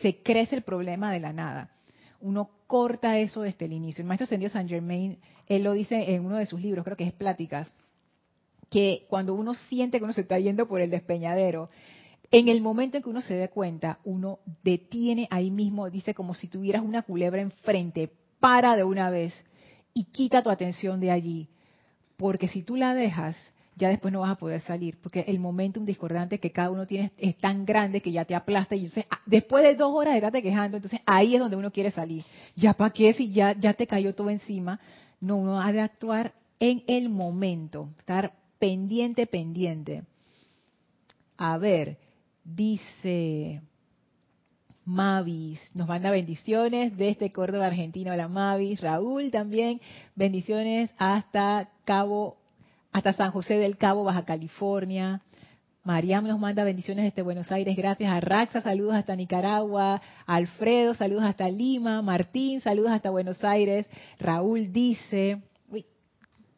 [0.00, 1.72] se crece el problema de la nada.
[2.20, 4.02] Uno corta eso desde el inicio.
[4.02, 7.04] El maestro ascendido Saint Germain, él lo dice en uno de sus libros, creo que
[7.04, 7.72] es Pláticas,
[8.70, 11.68] que cuando uno siente que uno se está yendo por el despeñadero,
[12.30, 16.34] en el momento en que uno se dé cuenta, uno detiene ahí mismo, dice como
[16.34, 19.34] si tuvieras una culebra enfrente, para de una vez
[19.92, 21.48] y quita tu atención de allí.
[22.16, 23.36] Porque si tú la dejas,
[23.76, 27.12] ya después no vas a poder salir, porque el momentum discordante que cada uno tiene
[27.18, 30.18] es tan grande que ya te aplasta y entonces, ah, después de dos horas de
[30.18, 32.24] estarte quejando, entonces ahí es donde uno quiere salir.
[32.56, 34.80] Ya para qué si ya, ya te cayó todo encima.
[35.20, 40.04] No, uno ha de actuar en el momento, estar pendiente, pendiente.
[41.36, 41.98] A ver,
[42.44, 43.62] Dice
[44.84, 48.12] Mavis, nos manda bendiciones desde Córdoba, Argentina.
[48.12, 49.80] Hola Mavis, Raúl también,
[50.14, 52.38] bendiciones hasta Cabo,
[52.92, 55.20] hasta San José del Cabo, Baja California.
[55.84, 61.24] Mariam nos manda bendiciones desde Buenos Aires, gracias a Raxa, saludos hasta Nicaragua, Alfredo, saludos
[61.24, 63.86] hasta Lima, Martín, saludos hasta Buenos Aires,
[64.18, 65.40] Raúl dice,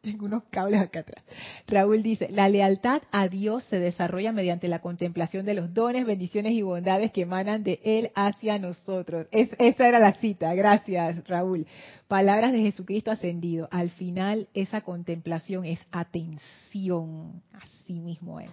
[0.03, 1.23] tengo unos cables acá atrás.
[1.65, 6.51] Raúl dice, la lealtad a Dios se desarrolla mediante la contemplación de los dones, bendiciones
[6.51, 9.27] y bondades que emanan de Él hacia nosotros.
[9.31, 10.53] esa era la cita.
[10.53, 11.65] Gracias, Raúl.
[12.09, 13.69] Palabras de Jesucristo ascendido.
[13.71, 17.41] Al final, esa contemplación es atención.
[17.53, 18.51] Así mismo es.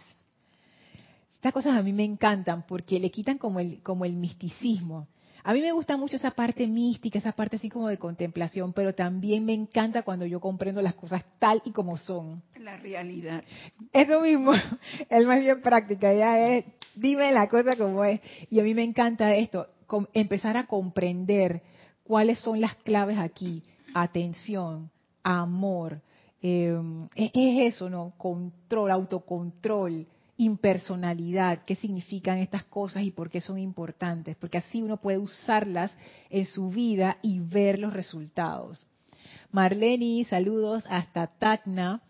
[1.35, 5.09] Estas cosas a mí me encantan porque le quitan como el, como el misticismo.
[5.43, 8.95] A mí me gusta mucho esa parte mística, esa parte así como de contemplación, pero
[8.95, 12.43] también me encanta cuando yo comprendo las cosas tal y como son.
[12.59, 13.43] La realidad.
[13.93, 14.53] Eso mismo,
[15.09, 18.21] es más bien práctica, ya es, dime la cosa como es.
[18.51, 19.67] Y a mí me encanta esto,
[20.13, 21.63] empezar a comprender
[22.05, 23.63] cuáles son las claves aquí.
[23.95, 24.91] Atención,
[25.23, 26.01] amor,
[26.43, 26.79] eh,
[27.15, 28.13] es eso, ¿no?
[28.17, 30.07] Control, autocontrol,
[30.41, 35.93] impersonalidad, qué significan estas cosas y por qué son importantes, porque así uno puede usarlas
[36.31, 38.87] en su vida y ver los resultados.
[39.53, 42.01] Marleni, saludos hasta Tacna.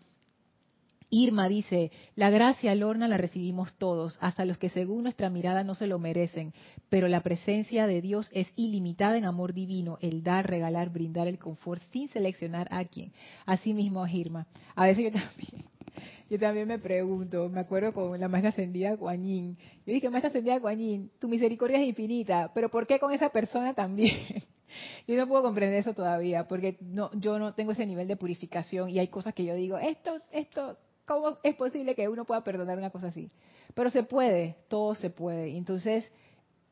[1.13, 5.75] Irma dice, la gracia, Lorna, la recibimos todos, hasta los que según nuestra mirada no
[5.75, 6.53] se lo merecen,
[6.87, 11.37] pero la presencia de Dios es ilimitada en amor divino, el dar, regalar, brindar el
[11.37, 13.11] confort sin seleccionar a quién.
[13.45, 14.47] Así mismo Irma.
[14.73, 15.65] A veces yo también
[16.29, 19.57] yo también me pregunto, me acuerdo con la maestra ascendida Guanyin.
[19.85, 23.73] Yo dije, maestra ascendida Guanyin, tu misericordia es infinita, pero ¿por qué con esa persona
[23.73, 24.15] también?
[25.07, 28.89] yo no puedo comprender eso todavía, porque no, yo no tengo ese nivel de purificación
[28.89, 30.77] y hay cosas que yo digo, esto, esto,
[31.11, 33.29] ¿cómo es posible que uno pueda perdonar una cosa así?
[33.73, 35.57] Pero se puede, todo se puede.
[35.57, 36.09] Entonces,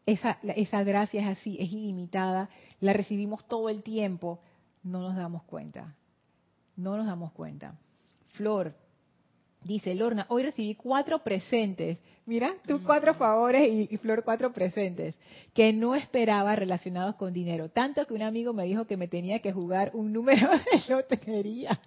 [0.06, 2.50] esa, esa gracia es así, es ilimitada,
[2.80, 4.40] la recibimos todo el tiempo,
[4.84, 5.96] no nos damos cuenta.
[6.78, 7.78] No nos damos cuenta.
[8.30, 8.74] Flor,
[9.62, 11.98] Dice Lorna, hoy recibí cuatro presentes.
[12.26, 15.16] Mira, tú cuatro favores y, Flor cuatro presentes
[15.54, 17.68] que no esperaba relacionados con dinero.
[17.68, 20.48] Tanto que un amigo me dijo que me tenía que jugar un número
[20.88, 21.78] de lotería.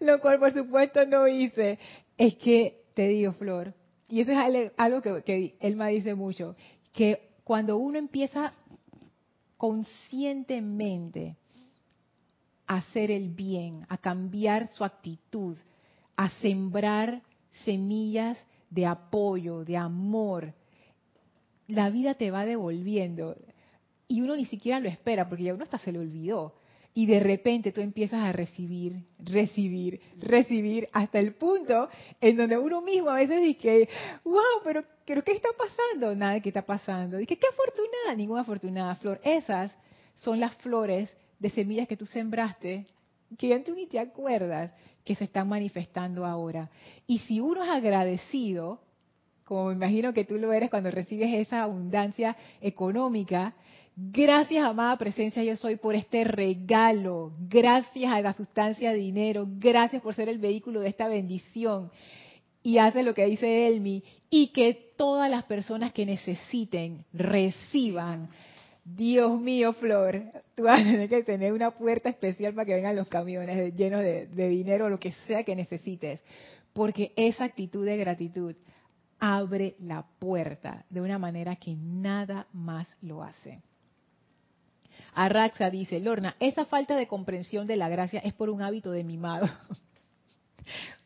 [0.00, 1.78] Lo cual por supuesto no hice.
[2.16, 3.74] Es que te digo, Flor,
[4.08, 6.56] y eso es algo que, que Elma dice mucho,
[6.92, 8.52] que cuando uno empieza
[9.56, 11.36] conscientemente
[12.66, 15.56] a hacer el bien, a cambiar su actitud,
[16.16, 17.22] a sembrar
[17.64, 18.38] semillas
[18.70, 20.54] de apoyo, de amor,
[21.66, 23.36] la vida te va devolviendo.
[24.08, 26.54] Y uno ni siquiera lo espera, porque ya uno hasta se le olvidó.
[26.92, 31.88] Y de repente tú empiezas a recibir, recibir, recibir, hasta el punto
[32.20, 33.88] en donde uno mismo a veces dice,
[34.24, 36.14] wow, pero, ¿qué está pasando?
[36.16, 37.18] Nada, ¿qué está pasando?
[37.18, 39.20] Dice, qué afortunada, ninguna afortunada flor.
[39.22, 39.76] Esas
[40.16, 42.86] son las flores de semillas que tú sembraste,
[43.38, 44.72] que ya tú ni te acuerdas,
[45.04, 46.70] que se están manifestando ahora.
[47.06, 48.80] Y si uno es agradecido,
[49.44, 53.54] como me imagino que tú lo eres cuando recibes esa abundancia económica,
[54.02, 57.34] Gracias, amada presencia, yo soy por este regalo.
[57.38, 59.46] Gracias a la sustancia de dinero.
[59.46, 61.90] Gracias por ser el vehículo de esta bendición.
[62.62, 64.02] Y hace lo que dice Elmi.
[64.30, 68.30] Y que todas las personas que necesiten reciban.
[68.84, 70.22] Dios mío, Flor,
[70.54, 74.00] tú vas a tener que tener una puerta especial para que vengan los camiones llenos
[74.00, 76.24] de, de dinero o lo que sea que necesites.
[76.72, 78.56] Porque esa actitud de gratitud
[79.18, 83.60] abre la puerta de una manera que nada más lo hace.
[85.14, 89.04] Arraxa dice, Lorna, esa falta de comprensión de la gracia es por un hábito de
[89.04, 89.48] mimado.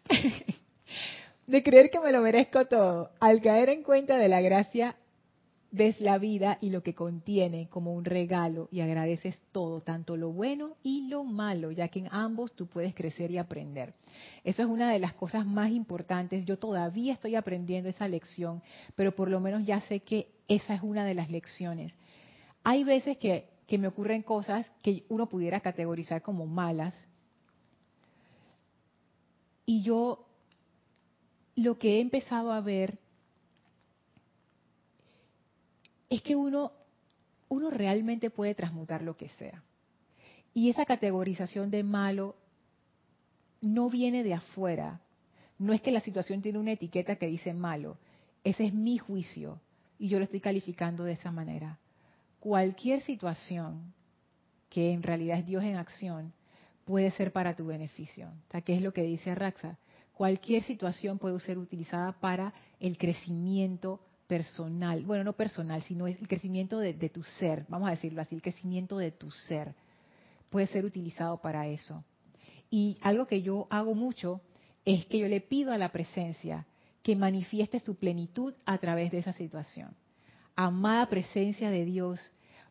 [1.46, 3.10] de creer que me lo merezco todo.
[3.20, 4.96] Al caer en cuenta de la gracia,
[5.74, 10.30] ves la vida y lo que contiene como un regalo y agradeces todo, tanto lo
[10.30, 13.92] bueno y lo malo, ya que en ambos tú puedes crecer y aprender.
[14.44, 16.44] Eso es una de las cosas más importantes.
[16.44, 18.62] Yo todavía estoy aprendiendo esa lección,
[18.94, 21.92] pero por lo menos ya sé que esa es una de las lecciones.
[22.62, 26.94] Hay veces que que me ocurren cosas que uno pudiera categorizar como malas.
[29.66, 30.26] Y yo
[31.56, 32.98] lo que he empezado a ver
[36.10, 36.72] es que uno,
[37.48, 39.62] uno realmente puede transmutar lo que sea.
[40.52, 42.36] Y esa categorización de malo
[43.60, 45.00] no viene de afuera.
[45.58, 47.96] No es que la situación tiene una etiqueta que dice malo.
[48.44, 49.60] Ese es mi juicio.
[49.98, 51.78] Y yo lo estoy calificando de esa manera
[52.44, 53.94] cualquier situación
[54.68, 56.34] que en realidad es Dios en acción
[56.84, 58.30] puede ser para tu beneficio.
[58.66, 59.78] ¿Qué es lo que dice Arraxa?
[60.12, 65.04] Cualquier situación puede ser utilizada para el crecimiento personal.
[65.04, 68.42] Bueno, no personal, sino el crecimiento de, de tu ser, vamos a decirlo así, el
[68.42, 69.74] crecimiento de tu ser
[70.50, 72.04] puede ser utilizado para eso.
[72.68, 74.42] Y algo que yo hago mucho
[74.84, 76.66] es que yo le pido a la presencia
[77.02, 79.96] que manifieste su plenitud a través de esa situación
[80.56, 82.20] amada presencia de Dios,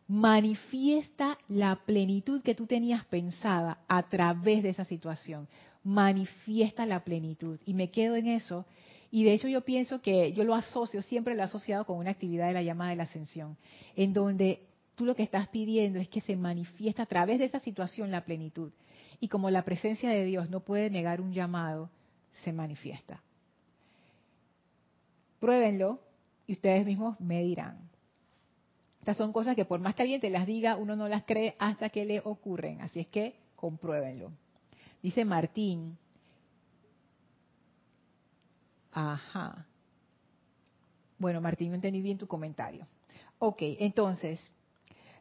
[0.06, 5.48] manifiesta la plenitud que tú tenías pensada a través de esa situación.
[5.82, 7.58] Manifiesta la plenitud.
[7.64, 8.66] Y me quedo en eso.
[9.10, 12.10] Y de hecho yo pienso que yo lo asocio, siempre lo he asociado con una
[12.10, 13.56] actividad de la llamada de la ascensión,
[13.94, 17.60] en donde tú lo que estás pidiendo es que se manifiesta a través de esa
[17.60, 18.72] situación la plenitud.
[19.20, 21.90] Y como la presencia de Dios no puede negar un llamado,
[22.42, 23.22] se manifiesta.
[25.38, 26.00] Pruébenlo,
[26.46, 27.93] y ustedes mismos me dirán.
[29.04, 31.56] Estas son cosas que por más que alguien te las diga, uno no las cree
[31.58, 32.80] hasta que le ocurren.
[32.80, 34.32] Así es que compruébenlo.
[35.02, 35.98] Dice Martín.
[38.92, 39.66] Ajá.
[41.18, 42.86] Bueno, Martín, no entendí bien tu comentario.
[43.40, 44.50] Ok, entonces,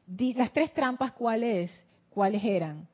[0.07, 1.69] las tres trampas, ¿cuáles,
[2.09, 2.87] ¿cuáles eran?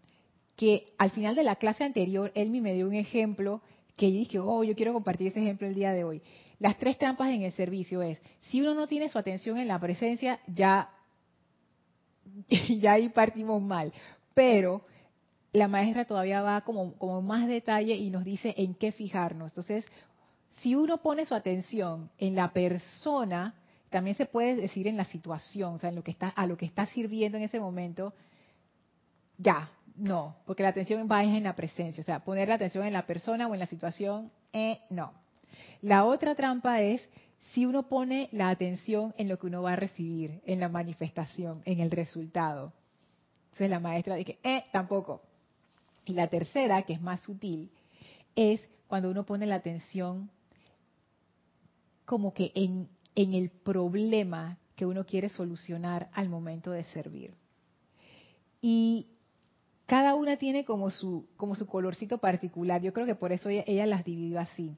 [0.55, 3.61] Que al final de la clase anterior, él me dio un ejemplo
[3.99, 6.21] que dije, oh, yo quiero compartir ese ejemplo el día de hoy.
[6.57, 9.77] Las tres trampas en el servicio es, si uno no tiene su atención en la
[9.77, 10.89] presencia, ya,
[12.79, 13.91] ya ahí partimos mal.
[14.33, 14.85] Pero
[15.51, 19.51] la maestra todavía va como, como más detalle y nos dice en qué fijarnos.
[19.51, 19.85] Entonces,
[20.49, 23.53] si uno pone su atención en la persona,
[23.89, 26.55] también se puede decir en la situación, o sea, en lo que está, a lo
[26.55, 28.13] que está sirviendo en ese momento,
[29.37, 32.93] ya, no, porque la atención va en la presencia, o sea, poner la atención en
[32.93, 35.13] la persona o en la situación, eh, no.
[35.81, 37.07] La otra trampa es
[37.51, 41.61] si uno pone la atención en lo que uno va a recibir, en la manifestación,
[41.65, 42.73] en el resultado.
[43.45, 45.21] Entonces la maestra dice, eh, tampoco.
[46.05, 47.69] Y la tercera, que es más sutil,
[48.35, 50.29] es cuando uno pone la atención
[52.05, 57.33] como que en, en el problema que uno quiere solucionar al momento de servir.
[58.61, 59.07] Y
[59.89, 62.79] cada una tiene como su, como su colorcito particular.
[62.79, 64.77] Yo creo que por eso ella las dividió así.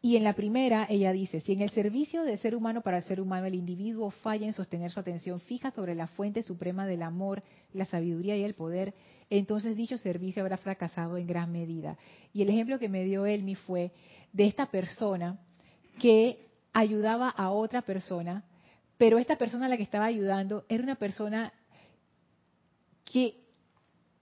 [0.00, 3.02] Y en la primera, ella dice, si en el servicio del ser humano para el
[3.02, 7.02] ser humano el individuo falla en sostener su atención fija sobre la fuente suprema del
[7.02, 8.94] amor, la sabiduría y el poder,
[9.28, 11.98] entonces dicho servicio habrá fracasado en gran medida.
[12.32, 13.90] Y el ejemplo que me dio Elmi fue
[14.32, 15.40] de esta persona
[15.98, 18.44] que ayudaba a otra persona,
[18.98, 21.52] pero esta persona a la que estaba ayudando era una persona
[23.04, 23.43] que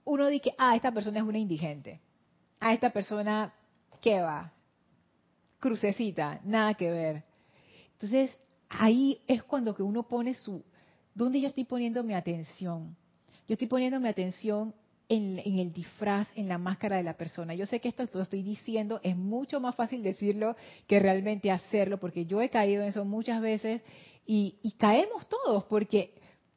[0.05, 2.01] uno dice, ah, esta persona es una indigente.
[2.59, 3.53] A ah, esta persona,
[4.01, 4.51] ¿qué va?
[5.59, 7.23] Crucecita, nada que ver.
[7.93, 8.37] Entonces,
[8.69, 10.63] ahí es cuando que uno pone su,
[11.13, 12.95] ¿dónde yo estoy poniendo mi atención?
[13.47, 14.73] Yo estoy poniendo mi atención
[15.09, 17.53] en, el disfraz, en la máscara de la persona.
[17.53, 20.55] Yo sé que esto lo estoy diciendo, es mucho más fácil decirlo
[20.87, 23.81] que realmente hacerlo, porque yo he caído en eso muchas veces
[24.25, 26.15] y, y caemos todos, porque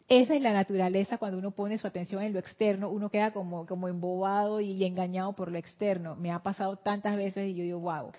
[0.09, 3.67] esa es la naturaleza cuando uno pone su atención en lo externo, uno queda como,
[3.67, 6.15] como embobado y engañado por lo externo.
[6.15, 8.13] Me ha pasado tantas veces y yo digo, wow,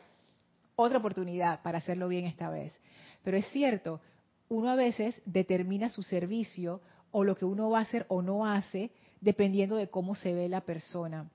[0.75, 2.73] otra oportunidad para hacerlo bien esta vez.
[3.23, 4.01] Pero es cierto,
[4.49, 6.81] uno a veces determina su servicio
[7.11, 10.49] o lo que uno va a hacer o no hace dependiendo de cómo se ve
[10.49, 11.29] la persona.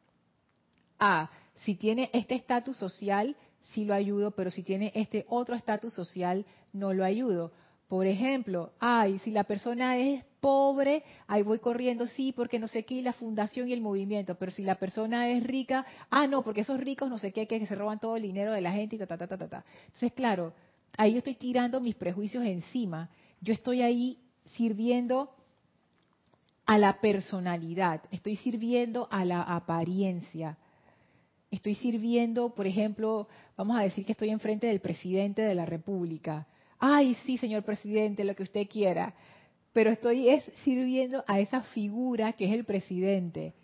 [0.99, 1.31] Ah,
[1.65, 3.37] si tiene este estatus social,
[3.73, 6.45] sí lo ayudo, pero si tiene este otro estatus social,
[6.75, 7.53] no lo ayudo.
[7.89, 12.85] Por ejemplo, ay, si la persona es pobre, ahí voy corriendo, sí, porque no sé
[12.85, 16.63] qué, la fundación y el movimiento, pero si la persona es rica, ah, no, porque
[16.63, 18.99] esos ricos no sé qué, que se roban todo el dinero de la gente y
[18.99, 19.49] ta, ta, ta, ta.
[19.49, 19.65] ta.
[19.87, 20.53] Entonces, claro,
[20.97, 23.09] ahí yo estoy tirando mis prejuicios encima.
[23.41, 24.19] Yo estoy ahí
[24.57, 25.31] sirviendo
[26.67, 30.59] a la personalidad, estoy sirviendo a la apariencia.
[31.53, 36.49] Estoy sirviendo, por ejemplo, vamos a decir que estoy enfrente del presidente de la República.
[36.81, 39.15] Ay, sí, señor presidente, lo que usted quiera.
[39.73, 43.55] Pero estoy es sirviendo a esa figura que es el presidente,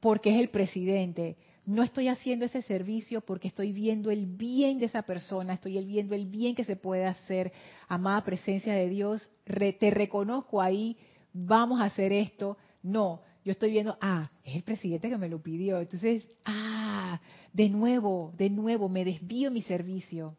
[0.00, 1.36] porque es el presidente.
[1.66, 6.14] No estoy haciendo ese servicio porque estoy viendo el bien de esa persona, estoy viendo
[6.14, 7.52] el bien que se puede hacer.
[7.88, 10.96] Amada presencia de Dios, te reconozco ahí
[11.32, 12.56] vamos a hacer esto.
[12.82, 15.80] No, yo estoy viendo, ah, es el presidente que me lo pidió.
[15.80, 17.20] Entonces, ah,
[17.52, 20.36] de nuevo, de nuevo, me desvío mi servicio.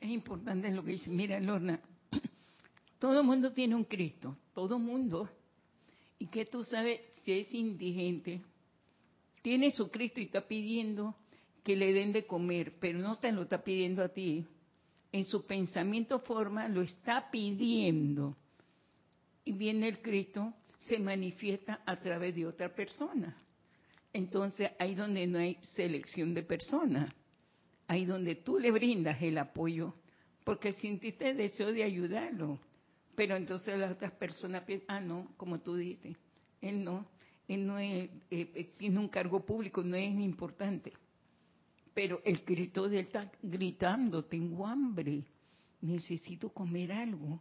[0.00, 1.10] Es importante lo que dice.
[1.10, 1.80] Mira, Lorna,
[3.02, 5.28] todo el mundo tiene un Cristo, todo el mundo.
[6.20, 8.40] Y que tú sabes, si es indigente,
[9.42, 11.16] tiene su Cristo y está pidiendo
[11.64, 14.46] que le den de comer, pero no te lo está pidiendo a ti.
[15.10, 18.36] En su pensamiento forma lo está pidiendo
[19.44, 23.36] y viene el Cristo, se manifiesta a través de otra persona.
[24.12, 27.12] Entonces, ahí donde no hay selección de personas,
[27.88, 29.92] ahí donde tú le brindas el apoyo,
[30.44, 32.60] porque sintiste deseo de ayudarlo.
[33.14, 36.16] Pero entonces las otras personas piensan, ah, no, como tú dices,
[36.60, 37.06] él no,
[37.46, 40.92] él no es, eh, eh, tiene un cargo público, no es importante.
[41.92, 45.24] Pero el Cristo de él está gritando, tengo hambre,
[45.82, 47.40] necesito comer algo.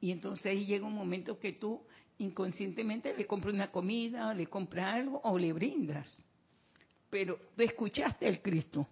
[0.00, 1.80] Y entonces ahí llega un momento que tú
[2.18, 6.24] inconscientemente le compras una comida, le compras algo o le brindas.
[7.08, 8.86] Pero tú escuchaste al Cristo.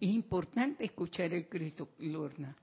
[0.00, 2.56] Es importante escuchar el Cristo, Lorna.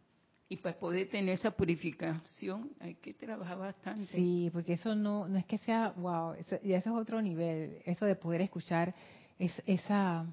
[0.48, 4.06] Y para poder tener esa purificación hay que trabajar bastante.
[4.08, 7.82] Sí, porque eso no, no es que sea, wow, eso, y eso es otro nivel,
[7.86, 8.94] eso de poder escuchar
[9.40, 10.26] es, esa,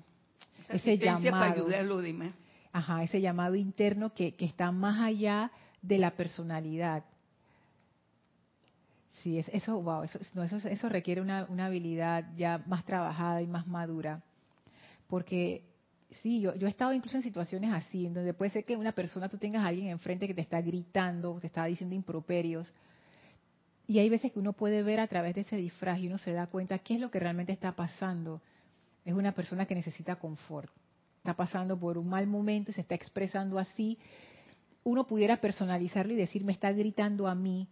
[0.69, 1.31] ese llamado.
[1.31, 2.35] para ayudar a los demás.
[2.73, 5.51] Ajá, ese llamado interno que, que está más allá
[5.81, 7.05] de la personalidad.
[9.23, 14.23] Sí, eso, wow, eso, eso, requiere una, habilidad ya más trabajada y más madura.
[15.07, 15.63] Porque
[16.23, 18.93] sí, yo, yo he estado incluso en situaciones así, en donde puede ser que una
[18.93, 22.73] persona, tú tengas a alguien enfrente que te está gritando, te está diciendo improperios,
[23.87, 26.33] y hay veces que uno puede ver a través de ese disfraz y uno se
[26.33, 28.41] da cuenta qué es lo que realmente está pasando.
[29.05, 30.71] Es una persona que necesita confort.
[31.19, 33.99] Está pasando por un mal momento y se está expresando así
[34.85, 37.69] uno pudiera personalizarlo y decir, me está gritando a mí,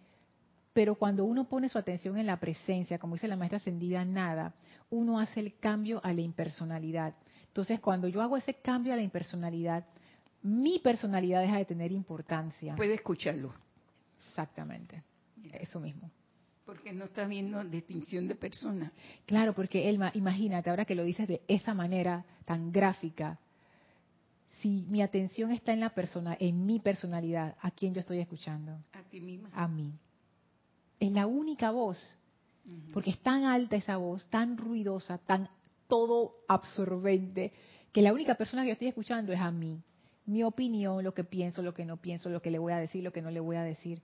[0.73, 4.55] pero cuando uno pone su atención en la presencia, como dice la maestra ascendida, nada,
[4.91, 7.15] uno hace el cambio a la impersonalidad.
[7.51, 9.85] Entonces, cuando yo hago ese cambio a la impersonalidad,
[10.43, 12.77] mi personalidad deja de tener importancia.
[12.77, 13.53] Puede escucharlo.
[14.29, 15.03] Exactamente,
[15.53, 16.09] eso mismo.
[16.65, 18.93] Porque no está viendo distinción de persona.
[19.27, 23.41] Claro, porque Elma, imagínate, ahora que lo dices de esa manera tan gráfica,
[24.61, 28.79] si mi atención está en la persona, en mi personalidad, ¿a quién yo estoy escuchando?
[28.93, 29.51] A ti misma.
[29.53, 29.93] A mí.
[31.01, 31.99] Es la única voz,
[32.93, 35.49] porque es tan alta esa voz, tan ruidosa, tan
[35.91, 37.53] todo absorbente,
[37.93, 39.79] que la única persona que yo estoy escuchando es a mí.
[40.25, 43.05] Mi opinión, lo que pienso, lo que no pienso, lo que le voy a decir,
[43.05, 44.01] lo que no le voy a decir.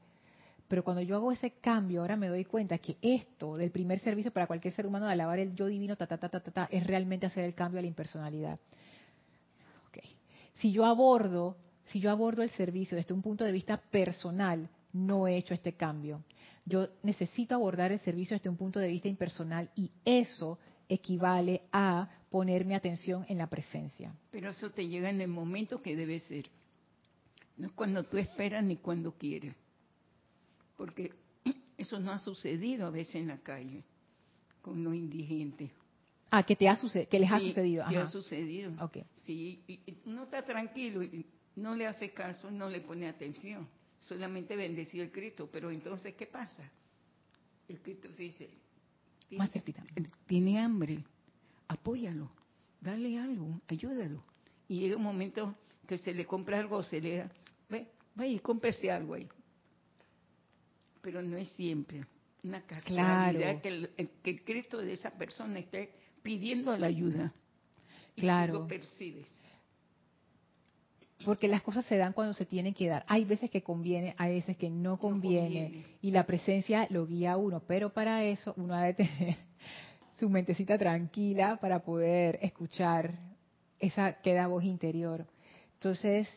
[0.69, 4.33] Pero cuando yo hago ese cambio, ahora me doy cuenta que esto del primer servicio
[4.33, 6.87] para cualquier ser humano de alabar el yo divino, ta, ta, ta, ta, ta, es
[6.87, 8.59] realmente hacer el cambio a la impersonalidad
[10.57, 11.57] si yo abordo,
[11.87, 15.75] si yo abordo el servicio desde un punto de vista personal, no he hecho este
[15.75, 16.25] cambio.
[16.65, 20.59] Yo necesito abordar el servicio desde un punto de vista impersonal y eso
[20.89, 24.15] equivale a poner mi atención en la presencia.
[24.31, 26.47] Pero eso te llega en el momento que debe ser.
[27.57, 29.55] No es cuando tú esperas ni cuando quieres.
[30.77, 31.13] Porque
[31.79, 33.83] eso no ha sucedido a veces en la calle
[34.61, 35.71] con los indigentes.
[36.31, 36.77] Ah, que te ha
[37.09, 37.89] que les ha sucedido.
[37.89, 38.05] Sí, Ajá.
[38.05, 38.73] ha sucedido.
[38.85, 38.99] Ok.
[39.25, 41.25] Sí, y, uno está tranquilo y
[41.55, 43.69] no le hace caso, no le pone atención.
[44.01, 45.49] Solamente bendecido el Cristo.
[45.51, 46.71] Pero entonces, ¿qué pasa?
[47.69, 48.51] El Cristo dice,
[49.31, 49.83] Más cerquita.
[50.27, 51.05] tiene hambre,
[51.69, 52.31] apóyalo,
[52.81, 54.23] dale algo, ayúdalo.
[54.69, 55.55] Y llega un momento
[55.87, 57.31] que se le compra algo, se le da,
[57.69, 59.29] ve, vaya y cómprese algo ahí.
[61.03, 62.05] Pero no es siempre
[62.43, 63.63] una casualidad Claro.
[63.63, 63.91] que, el,
[64.23, 67.33] que el Cristo de esa persona esté pidiendo la ayuda.
[68.15, 68.53] Y Claro.
[68.55, 69.31] tú lo percibes.
[71.25, 73.05] Porque las cosas se dan cuando se tienen que dar.
[73.09, 75.65] Hay veces que conviene, hay veces que no conviene.
[75.65, 75.85] conviene.
[76.03, 77.63] Y la presencia lo guía a uno.
[77.67, 79.37] Pero para eso uno ha de tener
[80.15, 83.15] su mentecita tranquila para poder escuchar
[83.79, 85.27] esa queda voz interior.
[85.75, 86.29] Entonces,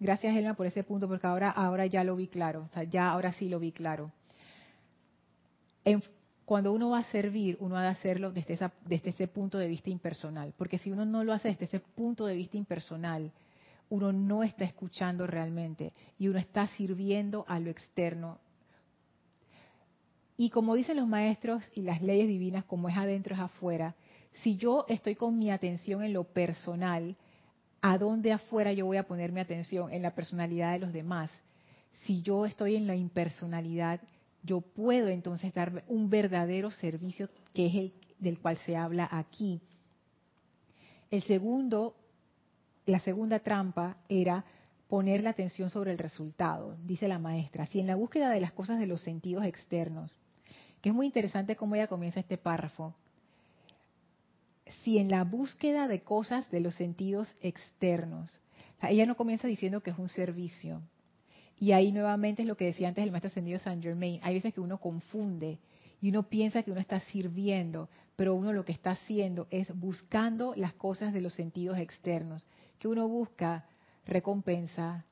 [0.00, 2.66] gracias Elena por ese punto, porque ahora, ahora ya lo vi claro.
[2.68, 4.10] O sea, ya ahora sí lo vi claro.
[5.84, 6.02] En-
[6.44, 9.66] cuando uno va a servir, uno ha de hacerlo desde, esa, desde ese punto de
[9.66, 10.52] vista impersonal.
[10.56, 13.32] Porque si uno no lo hace desde ese punto de vista impersonal,
[13.88, 18.38] uno no está escuchando realmente y uno está sirviendo a lo externo.
[20.36, 23.94] Y como dicen los maestros y las leyes divinas, como es adentro es afuera,
[24.42, 27.16] si yo estoy con mi atención en lo personal,
[27.80, 29.92] ¿a dónde afuera yo voy a poner mi atención?
[29.92, 31.30] En la personalidad de los demás.
[32.04, 34.00] Si yo estoy en la impersonalidad,
[34.42, 39.60] yo puedo entonces dar un verdadero servicio que es el del cual se habla aquí.
[41.10, 41.94] El segundo,
[42.86, 44.44] la segunda trampa era
[44.88, 47.66] poner la atención sobre el resultado, dice la maestra.
[47.66, 50.16] Si en la búsqueda de las cosas de los sentidos externos,
[50.80, 52.94] que es muy interesante cómo ella comienza este párrafo,
[54.82, 58.40] si en la búsqueda de cosas de los sentidos externos,
[58.82, 60.80] ella no comienza diciendo que es un servicio.
[61.58, 64.20] Y ahí nuevamente es lo que decía antes el maestro ascendido Saint Germain.
[64.22, 65.58] Hay veces que uno confunde
[66.06, 70.54] y uno piensa que uno está sirviendo, pero uno lo que está haciendo es buscando
[70.54, 72.46] las cosas de los sentidos externos,
[72.78, 73.64] que uno busca
[74.06, 75.04] recompensa,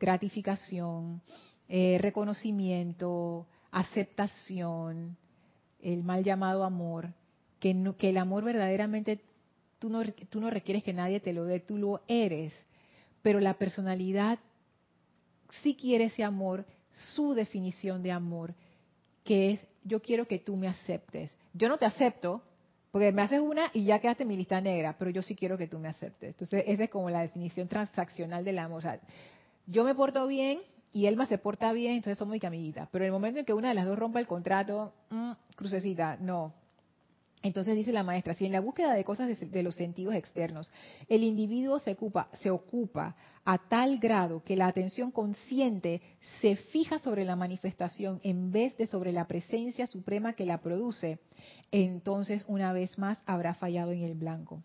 [0.00, 1.22] gratificación,
[1.68, 5.16] eh, reconocimiento, aceptación,
[5.80, 7.12] el mal llamado amor,
[7.60, 9.20] que, no- que el amor verdaderamente
[9.78, 12.52] tú no, tú no requieres que nadie te lo dé, tú lo eres,
[13.22, 14.40] pero la personalidad
[15.62, 16.66] sí quiere ese amor,
[17.14, 18.56] su definición de amor,
[19.24, 21.30] que es yo quiero que tú me aceptes.
[21.52, 22.42] Yo no te acepto,
[22.90, 25.56] porque me haces una y ya quedaste en mi lista negra, pero yo sí quiero
[25.56, 26.30] que tú me aceptes.
[26.30, 28.78] Entonces, esa es como la definición transaccional del amor.
[28.78, 29.00] O sea,
[29.66, 30.60] yo me porto bien
[30.92, 32.88] y Elma se porta bien, entonces somos muy amiguitas.
[32.92, 36.16] Pero en el momento en que una de las dos rompa el contrato, mm, crucecita,
[36.20, 36.52] no.
[37.42, 40.72] Entonces dice la maestra, si en la búsqueda de cosas de, de los sentidos externos,
[41.08, 46.00] el individuo se ocupa, se ocupa a tal grado que la atención consciente
[46.40, 51.18] se fija sobre la manifestación en vez de sobre la presencia suprema que la produce,
[51.72, 54.62] entonces una vez más habrá fallado en el blanco.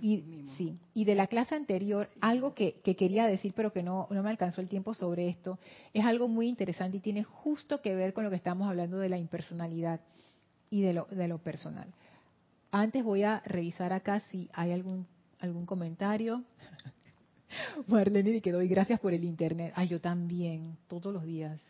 [0.00, 0.24] Y,
[0.56, 4.22] sí, y de la clase anterior, algo que, que quería decir, pero que no, no
[4.22, 5.58] me alcanzó el tiempo sobre esto,
[5.92, 9.08] es algo muy interesante y tiene justo que ver con lo que estamos hablando de
[9.08, 10.00] la impersonalidad
[10.70, 11.92] y de lo, de lo personal.
[12.70, 15.06] Antes voy a revisar acá si hay algún
[15.40, 16.44] algún comentario.
[17.88, 19.72] Marlene y que doy gracias por el internet.
[19.74, 21.60] Ah, yo también, todos los días.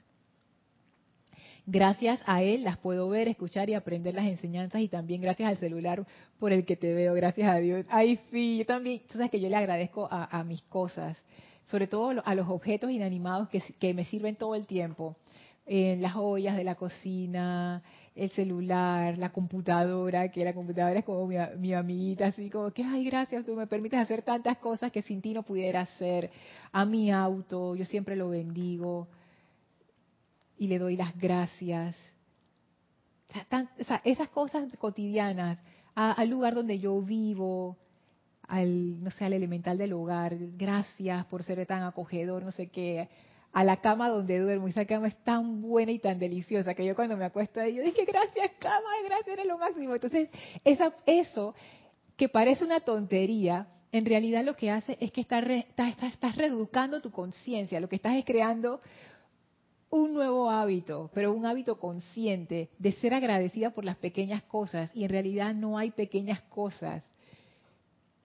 [1.66, 5.58] Gracias a él las puedo ver, escuchar y aprender las enseñanzas y también gracias al
[5.58, 6.04] celular
[6.38, 7.86] por el que te veo, gracias a Dios.
[7.88, 11.22] Ay, sí, yo también, tú sabes que yo le agradezco a, mis cosas,
[11.70, 15.16] sobre todo a los objetos inanimados que, que me sirven todo el tiempo.
[15.66, 17.82] Eh, las ollas de la cocina,
[18.14, 22.82] el celular, la computadora, que la computadora es como mi, mi amiguita, así como que,
[22.82, 26.30] ay, gracias, tú me permites hacer tantas cosas que sin ti no pudiera hacer.
[26.72, 29.08] A mi auto, yo siempre lo bendigo
[30.58, 31.96] y le doy las gracias.
[33.30, 35.58] O sea, esas cosas cotidianas,
[35.94, 37.76] al lugar donde yo vivo,
[38.48, 43.08] al, no sé, al elemental del hogar, gracias por ser tan acogedor, no sé qué,
[43.52, 46.94] a la cama donde duermo, esa cama es tan buena y tan deliciosa que yo
[46.94, 49.94] cuando me acuesto ahí, yo dije, gracias cama, gracias, eres lo máximo.
[49.94, 50.28] Entonces,
[50.64, 51.54] esa, eso
[52.16, 56.06] que parece una tontería, en realidad lo que hace es que está re- está- está-
[56.06, 58.78] estás reeducando tu conciencia, lo que estás es creando
[59.90, 65.02] un nuevo hábito, pero un hábito consciente de ser agradecida por las pequeñas cosas y
[65.02, 67.02] en realidad no hay pequeñas cosas.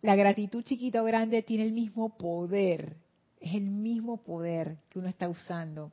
[0.04, 2.98] La gratitud chiquita o grande tiene el mismo poder,
[3.46, 5.92] es el mismo poder que uno está usando.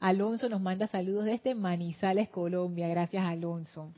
[0.00, 2.88] Alonso nos manda saludos desde Manizales, Colombia.
[2.88, 3.92] Gracias, Alonso.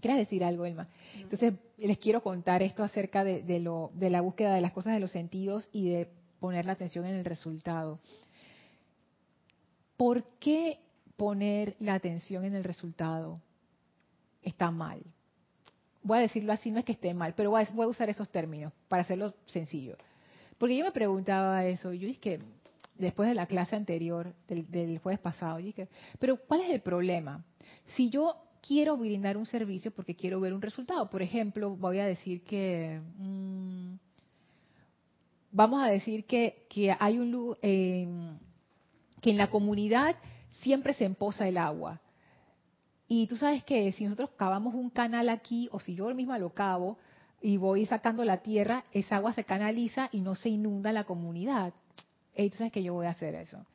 [0.00, 0.88] ¿Quieres decir algo, Elma?
[1.14, 5.68] Entonces, les quiero contar esto acerca de, la búsqueda de las cosas de los sentidos
[5.72, 8.00] y de poner la atención en el resultado.
[9.96, 10.80] ¿Por qué
[11.16, 13.40] poner la atención en el resultado
[14.42, 15.02] está mal?
[16.02, 18.72] voy a decirlo así, no es que esté mal, pero voy a, usar esos términos
[18.88, 19.96] para hacerlo sencillo.
[20.62, 22.38] Porque yo me preguntaba eso, yo dije,
[22.96, 25.88] después de la clase anterior, del, jueves pasado, yo dije,
[26.20, 27.44] pero ¿cuál es el problema?
[27.96, 32.06] Si yo quiero brindar un servicio porque quiero ver un resultado, por ejemplo, voy a
[32.06, 33.00] decir que...
[33.18, 33.94] Mm,
[35.50, 38.06] vamos a decir que, que hay un eh,
[39.20, 40.14] que en la comunidad
[40.60, 42.00] siempre se empoza el agua.
[43.08, 46.50] Y tú sabes que si nosotros cavamos un canal aquí, o si yo misma lo
[46.50, 46.98] cavo
[47.42, 51.74] y voy sacando la tierra, esa agua se canaliza y no se inunda la comunidad.
[52.34, 53.66] Entonces, que yo voy a hacer eso?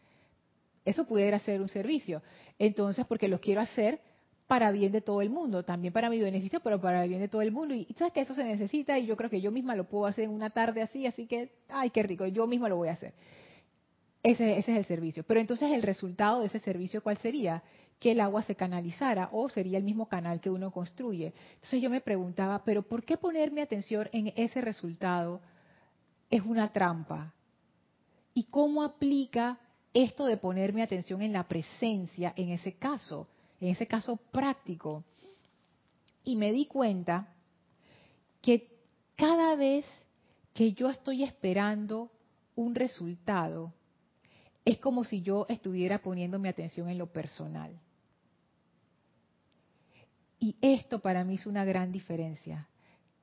[0.86, 2.24] Eso pudiera ser un servicio.
[2.58, 4.00] Entonces, porque lo quiero hacer
[4.48, 7.28] para bien de todo el mundo, también para mi beneficio, pero para el bien de
[7.28, 7.76] todo el mundo.
[7.76, 10.24] Y, sabes que eso se necesita y yo creo que yo misma lo puedo hacer
[10.24, 13.14] en una tarde así, así que, ay, qué rico, yo misma lo voy a hacer.
[14.30, 15.24] Ese, es el servicio.
[15.24, 17.64] Pero entonces el resultado de ese servicio, ¿cuál sería?
[18.00, 21.34] Que el agua se canalizara o sería el mismo canal que uno construye.
[21.56, 25.42] Entonces yo me preguntaba, pero ¿por qué poner mi atención en ese resultado
[26.30, 27.34] es una trampa?
[28.34, 29.58] ¿Y cómo aplica
[29.94, 33.28] esto de poner mi atención en la presencia en ese caso?
[33.60, 35.04] en ese caso práctico.
[36.24, 37.34] Y me di cuenta
[38.42, 38.70] que
[39.16, 39.86] cada vez
[40.54, 42.12] que yo estoy esperando
[42.56, 43.74] un resultado,
[44.68, 47.80] es como si yo estuviera poniendo mi atención en lo personal.
[50.40, 52.68] Y esto para mí es una gran diferencia.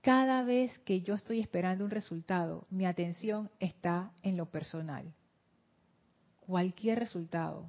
[0.01, 5.13] Cada vez que yo estoy esperando un resultado, mi atención está en lo personal.
[6.47, 7.69] Cualquier resultado,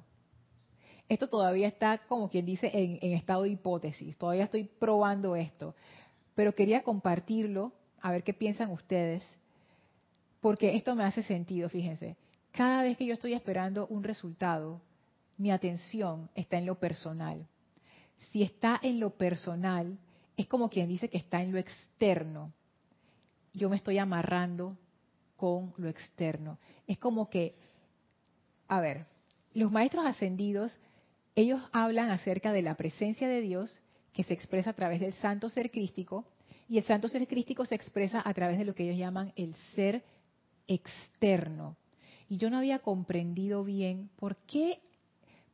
[1.06, 4.16] esto todavía está, como quien dice, en, estado de hipótesis.
[4.16, 5.74] Todavía estoy probando esto.
[6.34, 9.22] Pero quería compartirlo, a ver qué piensan ustedes,
[10.40, 12.16] porque esto me hace sentido, fíjense.
[12.56, 14.80] Cada vez que yo estoy esperando un resultado,
[15.36, 17.46] mi atención está en lo personal.
[18.30, 19.98] Si está en lo personal,
[20.38, 22.54] es como quien dice que está en lo externo.
[23.52, 24.78] Yo me estoy amarrando
[25.36, 26.58] con lo externo.
[26.86, 27.54] Es como que,
[28.68, 29.04] a ver,
[29.52, 30.78] los maestros ascendidos
[31.34, 33.82] ellos hablan acerca de la presencia de Dios
[34.14, 36.24] que se expresa a través del santo ser crístico
[36.70, 39.54] y el santo ser crístico se expresa a través de lo que ellos llaman el
[39.74, 40.02] ser
[40.66, 41.76] externo.
[42.28, 44.80] Y yo no había comprendido bien por qué,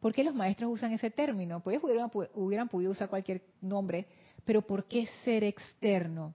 [0.01, 1.61] por qué los maestros usan ese término.
[1.61, 4.07] Pues hubieran, hubieran podido usar cualquier nombre,
[4.45, 6.35] pero ¿por qué ser externo?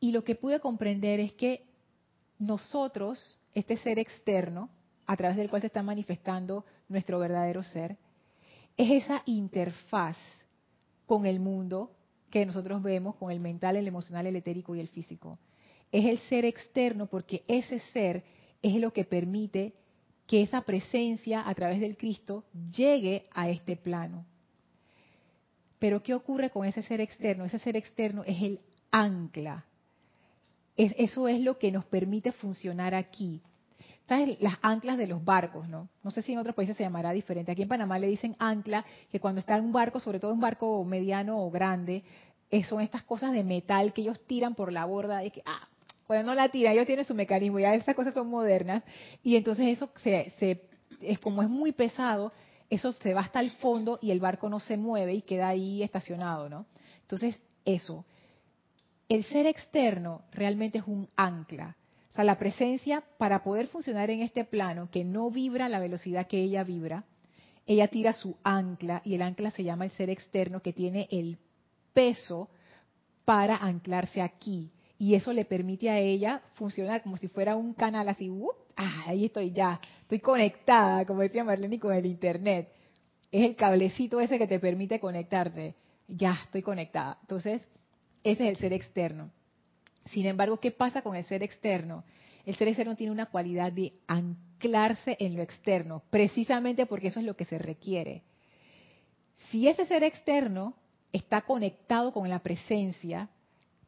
[0.00, 1.64] Y lo que pude comprender es que
[2.38, 4.68] nosotros, este ser externo,
[5.06, 7.96] a través del cual se está manifestando nuestro verdadero ser,
[8.76, 10.16] es esa interfaz
[11.06, 11.90] con el mundo
[12.30, 15.38] que nosotros vemos, con el mental, el emocional, el etérico y el físico.
[15.92, 18.24] Es el ser externo porque ese ser
[18.64, 19.74] es lo que permite
[20.26, 22.44] que esa presencia a través del Cristo
[22.74, 24.24] llegue a este plano.
[25.78, 27.44] Pero ¿qué ocurre con ese ser externo?
[27.44, 28.60] Ese ser externo es el
[28.90, 29.66] ancla.
[30.76, 33.42] eso es lo que nos permite funcionar aquí.
[34.08, 34.40] ¿sabes?
[34.40, 35.88] Las anclas de los barcos, ¿no?
[36.02, 37.52] No sé si en otros países se llamará diferente.
[37.52, 40.40] Aquí en Panamá le dicen ancla, que cuando está en un barco, sobre todo un
[40.40, 42.02] barco mediano o grande,
[42.50, 45.68] eh, son estas cosas de metal que ellos tiran por la borda, de que, ah,
[46.06, 48.82] cuando no la tiran, ellos tienen su mecanismo, ya esas cosas son modernas,
[49.22, 50.32] y entonces eso se,
[51.00, 52.32] es como es muy pesado,
[52.70, 55.82] eso se va hasta el fondo y el barco no se mueve y queda ahí
[55.82, 56.66] estacionado, ¿no?
[57.02, 58.04] Entonces, eso.
[59.08, 61.76] El ser externo realmente es un ancla
[62.14, 65.80] o sea, la presencia, para poder funcionar en este plano, que no vibra a la
[65.80, 67.02] velocidad que ella vibra,
[67.66, 71.38] ella tira su ancla y el ancla se llama el ser externo que tiene el
[71.92, 72.50] peso
[73.24, 74.70] para anclarse aquí.
[74.98, 78.30] Y eso le permite a ella funcionar como si fuera un canal así,
[78.76, 82.72] ah, ahí estoy ya, estoy conectada, como decía Marlene, con el Internet.
[83.32, 85.74] Es el cablecito ese que te permite conectarte.
[86.06, 87.18] Ya, estoy conectada.
[87.22, 87.66] Entonces,
[88.22, 89.30] ese es el ser externo.
[90.10, 92.04] Sin embargo, ¿qué pasa con el ser externo?
[92.46, 97.26] El ser externo tiene una cualidad de anclarse en lo externo, precisamente porque eso es
[97.26, 98.22] lo que se requiere.
[99.50, 100.74] Si ese ser externo
[101.12, 103.28] está conectado con la presencia,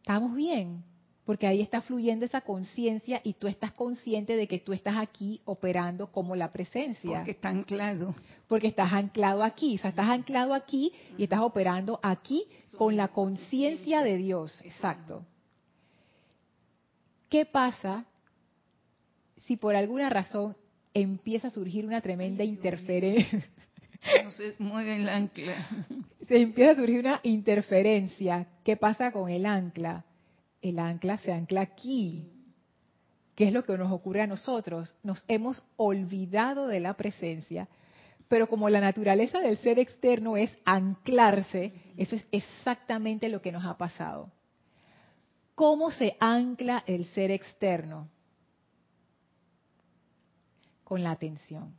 [0.01, 0.85] estamos bien,
[1.27, 5.41] porque ahí está fluyendo esa conciencia y tú estás consciente de que tú estás aquí
[5.45, 7.17] operando como la presencia.
[7.17, 8.15] Porque está anclado.
[8.47, 12.45] Porque estás anclado aquí, o sea, estás anclado aquí y estás operando aquí
[12.79, 15.27] con la conciencia de Dios, exacto.
[17.29, 18.05] ¿Qué pasa
[19.47, 20.57] si por alguna razón
[20.95, 23.45] empieza a surgir una tremenda interferencia?
[24.23, 25.67] No se mueve el ancla.
[26.29, 28.47] Se empieza a surgir una interferencia.
[28.65, 30.05] ¿Qué pasa con el ancla?
[30.69, 32.29] El ancla se ancla aquí.
[33.37, 34.97] ¿Qué es lo que nos ocurre a nosotros?
[35.03, 37.69] Nos hemos olvidado de la presencia
[38.29, 43.65] Pero como la naturaleza del ser externo es anclarse, eso es exactamente lo que nos
[43.65, 44.33] ha pasado.
[45.55, 48.09] ¿Cómo se ancla el ser externo?
[50.83, 51.73] Con la atención.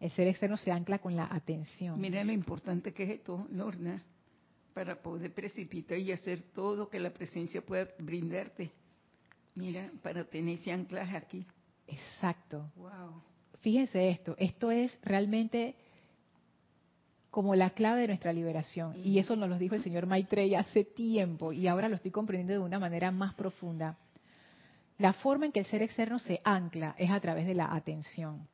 [0.00, 2.00] El ser externo se ancla con la atención.
[2.00, 4.02] Mira lo importante que es esto, Lorna,
[4.78, 8.70] para poder precipitar y hacer todo que la presencia pueda brindarte.
[9.56, 11.44] Mira, para tener ese anclaje aquí.
[11.88, 12.70] Exacto.
[12.76, 13.20] Wow.
[13.58, 15.74] Fíjense esto, esto es realmente
[17.28, 18.94] como la clave de nuestra liberación.
[19.04, 22.52] Y eso nos lo dijo el señor Maitreya hace tiempo y ahora lo estoy comprendiendo
[22.52, 23.98] de una manera más profunda.
[24.98, 28.46] La forma en que el ser externo se ancla es a través de la atención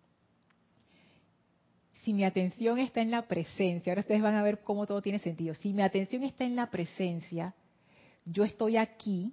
[2.05, 5.19] si mi atención está en la presencia, ahora ustedes van a ver cómo todo tiene
[5.19, 7.55] sentido, si mi atención está en la presencia,
[8.27, 9.33] yo estoy aquí,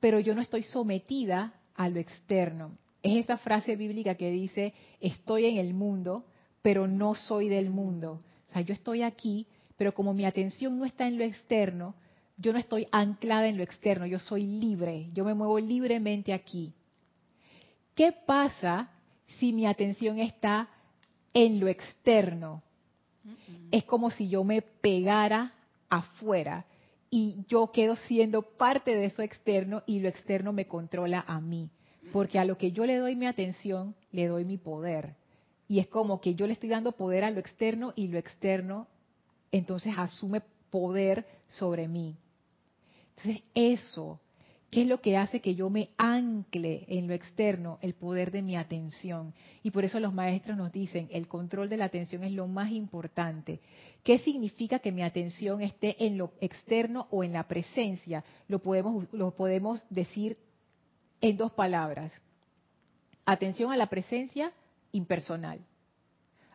[0.00, 2.78] pero yo no estoy sometida a lo externo.
[3.02, 6.24] Es esa frase bíblica que dice, estoy en el mundo,
[6.62, 8.20] pero no soy del mundo.
[8.48, 9.46] O sea, yo estoy aquí,
[9.76, 11.94] pero como mi atención no está en lo externo,
[12.38, 16.72] yo no estoy anclada en lo externo, yo soy libre, yo me muevo libremente aquí.
[17.94, 18.90] ¿Qué pasa
[19.26, 20.68] si mi atención está
[21.34, 22.62] en lo externo.
[23.70, 25.52] Es como si yo me pegara
[25.88, 26.64] afuera
[27.10, 31.70] y yo quedo siendo parte de eso externo y lo externo me controla a mí.
[32.12, 35.14] Porque a lo que yo le doy mi atención, le doy mi poder.
[35.68, 38.88] Y es como que yo le estoy dando poder a lo externo y lo externo
[39.52, 42.16] entonces asume poder sobre mí.
[43.10, 44.18] Entonces eso
[44.72, 47.78] ¿Qué es lo que hace que yo me ancle en lo externo?
[47.82, 49.34] El poder de mi atención.
[49.62, 52.70] Y por eso los maestros nos dicen, el control de la atención es lo más
[52.70, 53.60] importante.
[54.02, 58.24] ¿Qué significa que mi atención esté en lo externo o en la presencia?
[58.48, 60.38] Lo podemos, lo podemos decir
[61.20, 62.10] en dos palabras.
[63.26, 64.54] Atención a la presencia,
[64.92, 65.60] impersonal.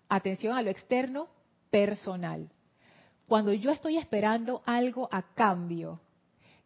[0.10, 1.28] Atención a lo externo,
[1.70, 2.50] personal.
[3.28, 6.02] Cuando yo estoy esperando algo a cambio,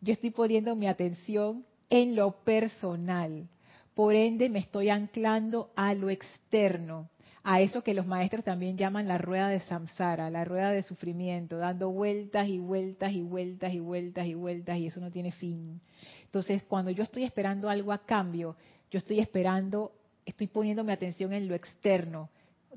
[0.01, 3.47] yo estoy poniendo mi atención en lo personal.
[3.93, 7.09] Por ende, me estoy anclando a lo externo,
[7.43, 11.57] a eso que los maestros también llaman la rueda de samsara, la rueda de sufrimiento,
[11.57, 15.81] dando vueltas y vueltas y vueltas y vueltas y vueltas y eso no tiene fin.
[16.23, 18.55] Entonces, cuando yo estoy esperando algo a cambio,
[18.89, 19.91] yo estoy esperando,
[20.25, 22.29] estoy poniendo mi atención en lo externo,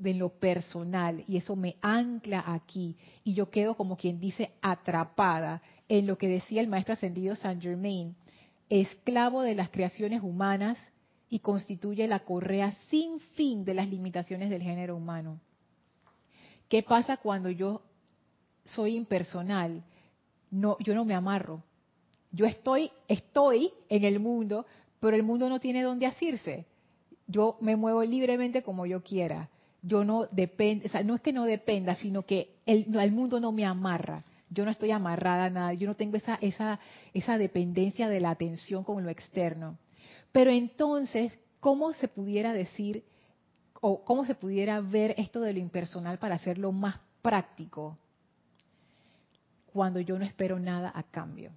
[0.03, 5.61] en lo personal y eso me ancla aquí y yo quedo como quien dice atrapada
[5.87, 8.15] en lo que decía el maestro ascendido Saint Germain,
[8.69, 10.77] esclavo de las creaciones humanas
[11.29, 15.39] y constituye la correa sin fin de las limitaciones del género humano.
[16.69, 17.81] ¿Qué pasa cuando yo
[18.65, 19.83] soy impersonal?
[20.51, 21.63] No, yo no me amarro.
[22.31, 24.65] Yo estoy, estoy en el mundo,
[24.99, 26.65] pero el mundo no tiene dónde asirse.
[27.27, 29.49] Yo me muevo libremente como yo quiera.
[29.85, 33.39] Yo no dependo, o sea, no es que no dependa, sino que el, el mundo
[33.39, 36.79] no me amarra yo no estoy amarrada a nada, yo no tengo esa, esa,
[37.13, 39.77] esa dependencia de la atención con lo externo.
[40.31, 43.03] Pero entonces, ¿cómo se pudiera decir
[43.81, 47.97] o cómo se pudiera ver esto de lo impersonal para hacerlo más práctico?
[49.73, 51.51] Cuando yo no espero nada a cambio.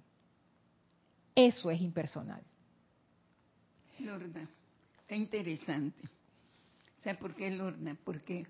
[1.35, 2.41] Eso es impersonal.
[3.99, 4.49] Lorna,
[5.07, 6.01] es interesante.
[7.03, 7.97] ¿Sabes por qué, Lorna?
[8.03, 8.45] Porque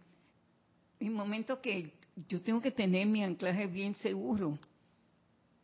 [0.99, 1.93] en momento que
[2.27, 4.57] yo tengo que tener mi anclaje bien seguro,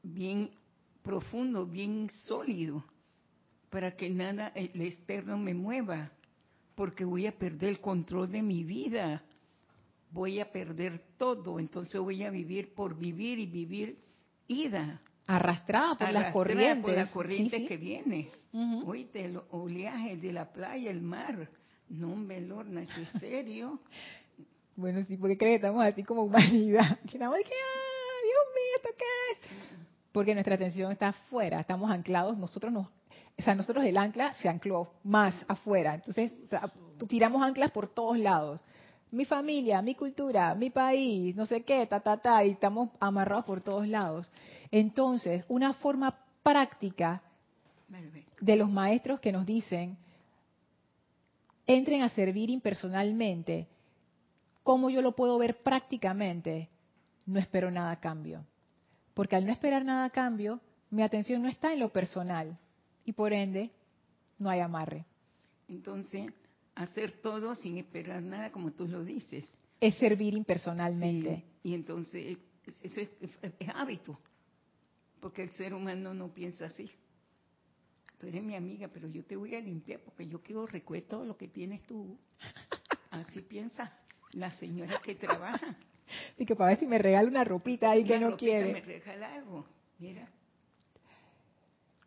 [0.03, 0.51] bien
[1.01, 2.83] profundo, bien sólido,
[3.69, 6.11] para que nada el externo me mueva,
[6.75, 9.23] porque voy a perder el control de mi vida,
[10.11, 13.97] voy a perder todo, entonces voy a vivir por vivir y vivir
[14.47, 15.01] ida.
[15.27, 16.83] Arrastrada por las corrientes.
[16.83, 18.29] Por la corriente que viene.
[18.85, 21.49] Oíste, el oleaje de la playa, el mar.
[21.89, 23.79] No, Lorna, eso es serio.
[24.77, 26.99] Bueno, sí, porque creen que estamos así como humanidad.
[27.09, 29.79] Que estamos que, ah, Dios mío, ¿esto qué es?
[30.11, 34.49] Porque nuestra atención está afuera, estamos anclados, nosotros nos, o sea, nosotros el ancla se
[34.49, 35.95] ancló más afuera.
[35.95, 36.31] Entonces,
[37.07, 38.61] tiramos anclas por todos lados.
[39.11, 43.45] Mi familia, mi cultura, mi país, no sé qué, ta, ta, ta, y estamos amarrados
[43.45, 44.31] por todos lados.
[44.71, 47.21] Entonces, una forma práctica
[48.41, 49.97] de los maestros que nos dicen,
[51.67, 53.67] entren a servir impersonalmente,
[54.65, 56.69] ¿Cómo yo lo puedo ver prácticamente?
[57.27, 58.43] No espero nada a cambio.
[59.13, 60.59] Porque al no esperar nada a cambio,
[60.89, 62.57] mi atención no está en lo personal
[63.05, 63.69] y por ende
[64.39, 65.05] no hay amarre.
[65.67, 66.33] Entonces,
[66.73, 69.47] hacer todo sin esperar nada, como tú lo dices.
[69.79, 71.43] Es servir impersonalmente.
[71.61, 72.39] y entonces,
[72.81, 73.09] eso es,
[73.71, 74.17] hábito,
[75.19, 76.89] porque el ser humano no piensa así.
[78.17, 81.25] Tú eres mi amiga, pero yo te voy a limpiar porque yo quiero recoger todo
[81.25, 82.17] lo que tienes tú.
[83.11, 83.97] Así piensa
[84.31, 85.77] la señora que trabaja.
[86.37, 88.73] Y que para ver si me regala una ropita ahí que no ropita quiere.
[88.73, 89.65] Me regala algo.
[89.97, 90.27] Mira,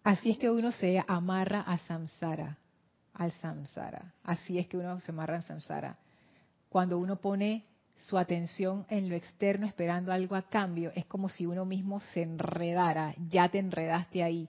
[0.08, 2.56] Así es que uno se amarra a samsara,
[3.12, 4.14] al samsara.
[4.22, 5.98] Así es que uno se amarra al samsara.
[6.70, 11.44] Cuando uno pone su atención en lo externo esperando algo a cambio, es como si
[11.44, 13.14] uno mismo se enredara.
[13.28, 14.48] Ya te enredaste ahí.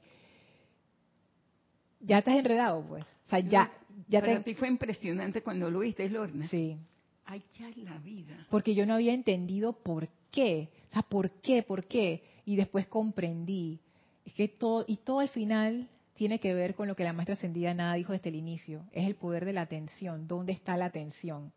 [2.00, 3.04] Ya estás enredado, pues.
[3.04, 3.72] O sea, ya,
[4.08, 4.43] ya para te...
[4.43, 6.47] ti fue impresionante cuando lo viste, Lorna.
[6.47, 6.78] Sí.
[7.26, 8.47] Ay, ya la vida.
[8.50, 12.88] porque yo no había entendido por qué, o sea, por qué, por qué, y después
[12.88, 13.80] comprendí.
[14.26, 17.34] Es que todo, y todo al final tiene que ver con lo que la maestra
[17.36, 20.86] ascendida nada dijo desde el inicio, es el poder de la atención, ¿dónde está la
[20.86, 21.52] atención?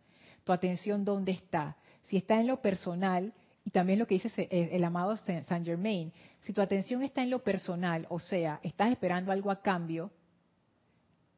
[0.45, 1.77] Tu atención, ¿dónde está?
[2.03, 3.33] Si está en lo personal,
[3.65, 6.13] y también lo que dice el amado Saint Germain,
[6.43, 10.11] si tu atención está en lo personal, o sea, estás esperando algo a cambio,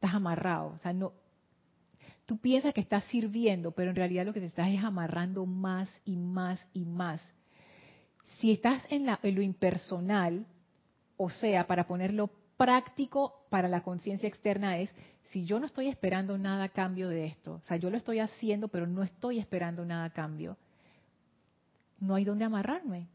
[0.05, 1.13] estás amarrado, o sea, no,
[2.27, 5.89] tú piensas que estás sirviendo, pero en realidad lo que te estás es amarrando más
[6.05, 7.23] y más y más.
[8.39, 10.45] Si estás en, en lo impersonal,
[11.17, 14.95] o sea, para ponerlo práctico para la conciencia externa es,
[15.25, 18.19] si yo no estoy esperando nada a cambio de esto, o sea, yo lo estoy
[18.19, 20.59] haciendo, pero no estoy esperando nada a cambio,
[21.99, 23.09] no hay dónde amarrarme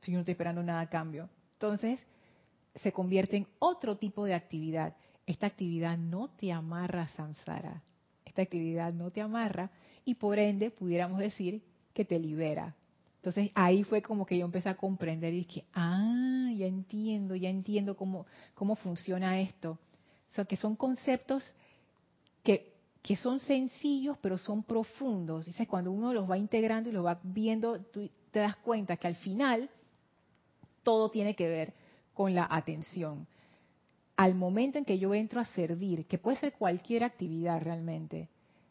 [0.00, 1.28] si yo no estoy esperando nada a cambio.
[1.52, 2.00] Entonces,
[2.76, 4.96] se convierte en otro tipo de actividad.
[5.30, 7.84] Esta actividad no te amarra a samsara.
[8.24, 9.70] Esta actividad no te amarra
[10.04, 11.62] y por ende pudiéramos decir
[11.94, 12.74] que te libera.
[13.14, 17.48] Entonces ahí fue como que yo empecé a comprender y dije, ah, ya entiendo, ya
[17.48, 19.78] entiendo cómo, cómo funciona esto.
[20.30, 21.54] O sea, que son conceptos
[22.42, 25.46] que, que son sencillos pero son profundos.
[25.46, 29.06] Dices, cuando uno los va integrando y los va viendo, tú te das cuenta que
[29.06, 29.70] al final
[30.82, 31.72] todo tiene que ver
[32.14, 33.28] con la atención.
[34.20, 38.28] Al momento en que yo entro a servir, que puede ser cualquier actividad realmente,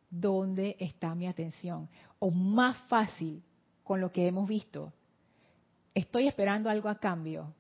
[0.08, 1.90] ¿dónde está mi atención?
[2.20, 3.42] O más fácil,
[3.84, 4.94] con lo que hemos visto,
[5.96, 7.52] estoy esperando algo a cambio.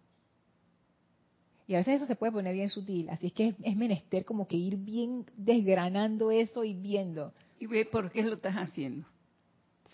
[1.65, 4.23] Y a veces eso se puede poner bien sutil, así es que es, es menester
[4.23, 7.33] como que ir bien desgranando eso y viendo.
[7.59, 9.07] Y ve por qué lo estás haciendo.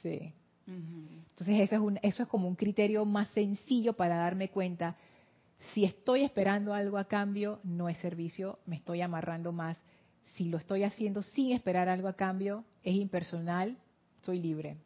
[0.04, 0.34] Sí.
[0.68, 4.98] Entonces eso es, un, eso es como un criterio más sencillo para darme cuenta.
[5.74, 9.78] Si estoy esperando algo a cambio, no es servicio, me estoy amarrando más.
[10.36, 13.78] Si lo estoy haciendo sin esperar algo a cambio, es impersonal,
[14.22, 14.78] soy libre.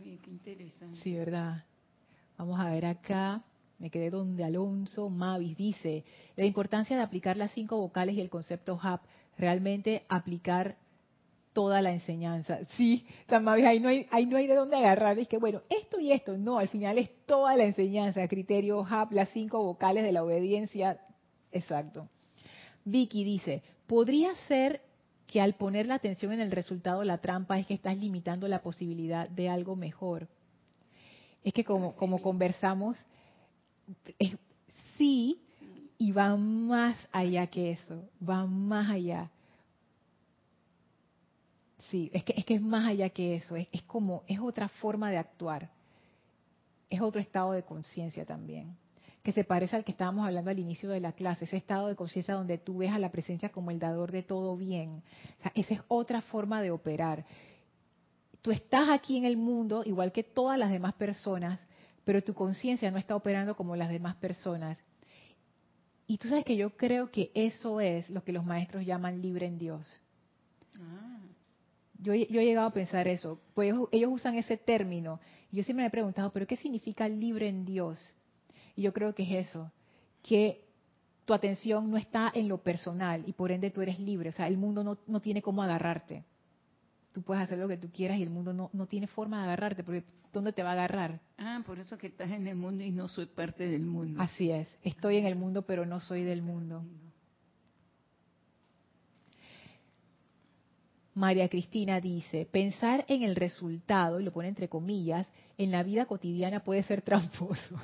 [0.00, 0.98] Oye, qué interesante.
[1.00, 1.64] Sí, ¿verdad?
[2.36, 3.42] Vamos a ver acá.
[3.78, 6.04] Me quedé donde Alonso Mavis dice,
[6.36, 9.02] la importancia de aplicar las cinco vocales y el concepto HAP,
[9.36, 10.76] realmente aplicar
[11.58, 12.60] toda la enseñanza.
[12.76, 15.18] Sí, San Mavis, ahí no hay, ahí no hay de dónde agarrar.
[15.18, 19.10] Es que, bueno, esto y esto, no, al final es toda la enseñanza, criterio HAP,
[19.10, 21.00] las cinco vocales de la obediencia.
[21.50, 22.08] Exacto.
[22.84, 24.82] Vicky dice, ¿podría ser
[25.26, 28.62] que al poner la atención en el resultado la trampa es que estás limitando la
[28.62, 30.28] posibilidad de algo mejor?
[31.42, 32.96] Es que como, como conversamos,
[34.20, 34.36] es-
[34.96, 35.42] sí,
[35.98, 39.28] y va más allá que eso, va más allá.
[41.90, 44.68] Sí, es que es, que es más allá que eso, es, es como, es otra
[44.68, 45.70] forma de actuar,
[46.90, 48.76] es otro estado de conciencia también,
[49.22, 51.96] que se parece al que estábamos hablando al inicio de la clase, ese estado de
[51.96, 55.02] conciencia donde tú ves a la presencia como el dador de todo bien.
[55.54, 57.24] Esa es otra forma de operar.
[58.42, 61.60] Tú estás aquí en el mundo igual que todas las demás personas,
[62.04, 64.78] pero tu conciencia no está operando como las demás personas.
[66.06, 69.46] Y tú sabes que yo creo que eso es lo que los maestros llaman libre
[69.46, 70.00] en Dios.
[70.80, 71.18] Ah,
[71.98, 75.20] Yo, he- yo he llegado a pensar eso, pues ellos, ellos usan ese término.
[75.50, 77.98] Y yo siempre me he preguntado, ¿pero qué significa libre en Dios?
[78.76, 79.70] Y yo creo que es eso,
[80.22, 80.64] que
[81.24, 84.28] tu atención no está en lo personal y por ende tú eres libre.
[84.28, 86.24] O sea, el mundo no, no tiene cómo agarrarte.
[87.12, 89.44] Tú puedes hacer lo que tú quieras y el mundo no, no tiene forma de
[89.44, 91.20] agarrarte, porque ¿dónde te va a agarrar?
[91.38, 94.20] ah, por eso que estás en el mundo y no soy parte del mundo.
[94.22, 96.84] Así es, estoy en el mundo pero no soy del mundo.
[101.18, 105.26] María Cristina dice, pensar en el resultado, y lo pone entre comillas,
[105.58, 107.76] en la vida cotidiana puede ser tramposo.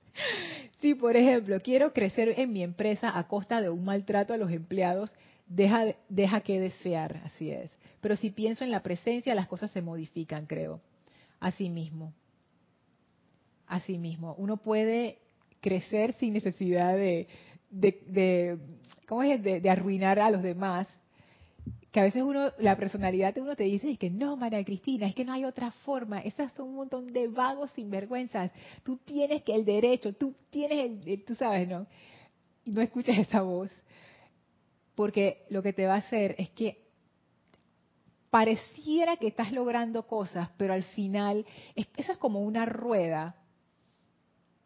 [0.80, 4.50] si, por ejemplo, quiero crecer en mi empresa a costa de un maltrato a los
[4.50, 5.12] empleados,
[5.46, 7.70] deja, deja que desear, así es.
[8.00, 10.80] Pero si pienso en la presencia, las cosas se modifican, creo.
[11.40, 12.14] Así mismo.
[13.66, 14.34] Así mismo.
[14.38, 15.18] Uno puede
[15.60, 18.58] crecer sin necesidad de,
[19.06, 19.42] ¿cómo es?
[19.42, 20.88] De arruinar a los demás
[21.94, 25.06] que a veces uno, la personalidad de uno te dice es que no, María Cristina,
[25.06, 28.50] es que no hay otra forma, esas son un montón de vagos sinvergüenzas,
[28.82, 31.86] tú tienes que el derecho, tú tienes el, el- tú sabes, ¿no?
[32.64, 33.70] no escuches esa voz,
[34.96, 36.82] porque lo que te va a hacer es que
[38.28, 43.36] pareciera que estás logrando cosas, pero al final, eso es como una rueda.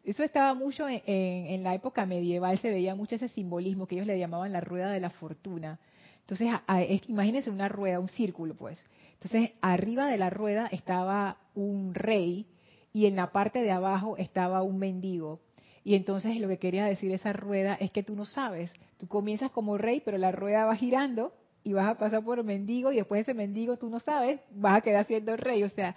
[0.03, 4.17] Eso estaba mucho en, la época medieval, se veía mucho ese simbolismo que ellos le
[4.17, 5.77] llamaban la rueda de la fortuna.
[6.29, 8.85] Entonces, imagínense una rueda, un círculo, pues.
[9.13, 12.45] Entonces, arriba de la rueda estaba un rey
[12.93, 15.39] y en la parte de abajo estaba un mendigo.
[15.83, 18.71] Y entonces lo que quería decir esa rueda es que tú no sabes.
[18.99, 22.91] Tú comienzas como rey, pero la rueda va girando y vas a pasar por mendigo
[22.91, 25.63] y después ese mendigo tú no sabes, vas a quedar siendo rey.
[25.63, 25.95] O sea,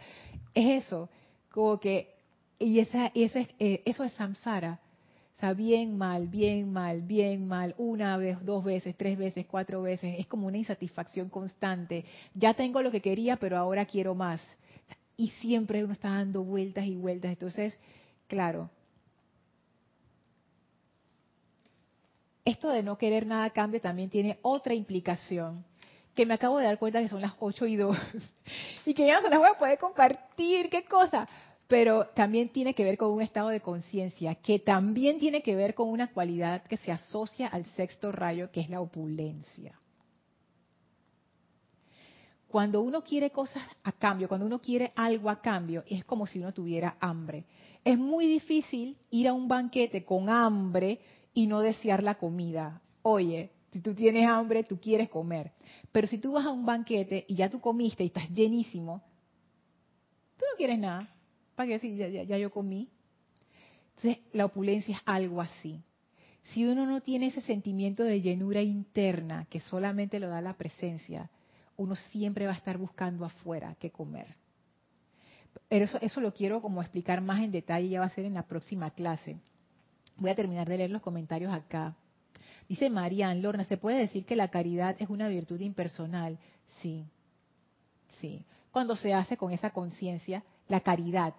[0.55, 1.11] es eso,
[1.51, 2.15] como que,
[2.59, 4.81] y esa, esa, eh, eso es samsara.
[5.51, 10.15] Bien mal, bien mal, bien mal, una vez, dos veces, tres veces, cuatro veces.
[10.19, 12.05] Es como una insatisfacción constante.
[12.35, 14.41] Ya tengo lo que quería, pero ahora quiero más.
[15.17, 17.33] Y siempre uno está dando vueltas y vueltas.
[17.33, 17.77] Entonces,
[18.29, 18.71] claro,
[22.45, 25.65] esto de no querer nada cambio también tiene otra implicación
[26.15, 27.97] que me acabo de dar cuenta que son las 8 y 2
[28.87, 31.27] y que ya no se las voy a poder compartir, qué cosa.
[31.73, 35.75] Pero también tiene que ver con un estado de conciencia, que también tiene que ver
[35.75, 39.75] con una cualidad que se asocia al sexto rayo, que es la opulencia.
[42.47, 46.41] Cuando uno quiere cosas a cambio, cuando uno quiere algo a cambio, es como si
[46.41, 47.47] uno tuviera hambre.
[47.83, 51.01] Es muy difícil ir a un banquete con hambre
[51.33, 52.83] y no desear la comida.
[53.01, 55.53] Oye, si tú tienes hambre, tú quieres comer.
[55.91, 59.01] Pero si tú vas a un banquete y ya tú comiste y estás llenísimo,
[60.37, 61.09] tú no quieres nada.
[61.63, 62.89] ¿Para qué decir, ya, ya yo comí?
[63.95, 65.81] Entonces, la opulencia es algo así.
[66.43, 71.31] Si uno no tiene ese sentimiento de llenura interna que solamente lo da la presencia,
[71.77, 74.35] uno siempre va a estar buscando afuera qué comer.
[75.69, 78.35] Pero eso, eso lo quiero como explicar más en detalle, ya va a ser en
[78.35, 79.37] la próxima clase.
[80.17, 81.95] Voy a terminar de leer los comentarios acá.
[82.69, 86.41] Dice Marian Lorna, ¿se puede decir que la caridad es una virtud impersonal?
[86.81, 87.05] Sí,
[88.21, 88.45] sí.
[88.73, 91.35] Cuando se hace con esa conciencia, la caridad.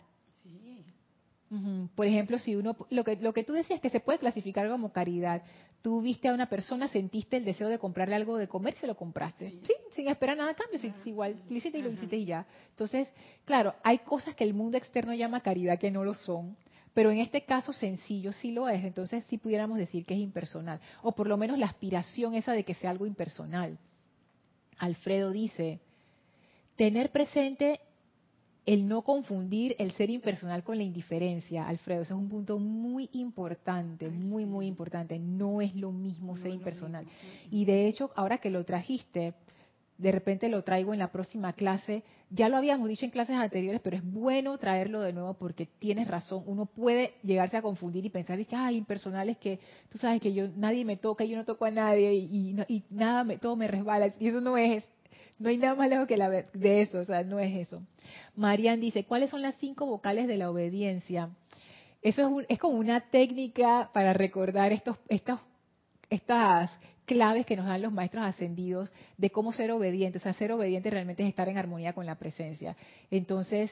[1.96, 4.92] Por ejemplo, si uno, lo que, lo que tú decías que se puede clasificar como
[4.92, 5.44] caridad,
[5.84, 8.96] tú viste a una persona, sentiste el deseo de comprarle algo de comer, se lo
[8.96, 9.60] compraste.
[9.64, 12.48] Sí, sin esperar nada a cambio, sí, igual, lo hiciste y lo hiciste y ya.
[12.70, 13.08] Entonces,
[13.46, 16.58] claro, hay cosas que el mundo externo llama caridad que no lo son,
[16.94, 20.80] pero en este caso sencillo sí lo es, entonces sí pudiéramos decir que es impersonal,
[21.02, 23.78] o por lo menos la aspiración esa de que sea algo impersonal.
[24.80, 25.82] Alfredo dice,
[26.76, 27.80] tener presente
[28.66, 33.10] el no confundir el ser impersonal con la indiferencia, Alfredo, ese es un punto muy
[33.12, 35.20] importante, muy, muy importante.
[35.20, 37.06] No es lo mismo ser impersonal.
[37.52, 39.34] Y de hecho, ahora que lo trajiste,
[39.98, 42.04] de repente lo traigo en la próxima clase.
[42.30, 46.08] Ya lo habíamos dicho en clases anteriores, pero es bueno traerlo de nuevo porque tienes
[46.08, 46.44] razón.
[46.46, 49.60] Uno puede llegarse a confundir y pensar que, ay, impersonal es que
[49.90, 53.24] tú sabes que yo nadie me toca, yo no toco a nadie y, y, nada,
[53.24, 54.14] me, todo me resbala.
[54.20, 54.84] Y eso no es,
[55.38, 57.82] no hay nada más lejos que la, de eso, o sea, no es eso.
[58.36, 61.30] Marian dice, ¿cuáles son las cinco vocales de la obediencia?
[62.02, 65.40] Eso es, es como una técnica para recordar estos, estos,
[66.10, 70.22] estas claves que nos dan los maestros ascendidos de cómo ser obedientes.
[70.22, 72.76] O sea, ser obediente realmente es estar en armonía con la presencia.
[73.12, 73.72] Entonces,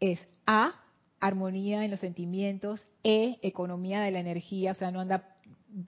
[0.00, 0.74] es A,
[1.20, 5.36] armonía en los sentimientos, E, economía de la energía, o sea, no anda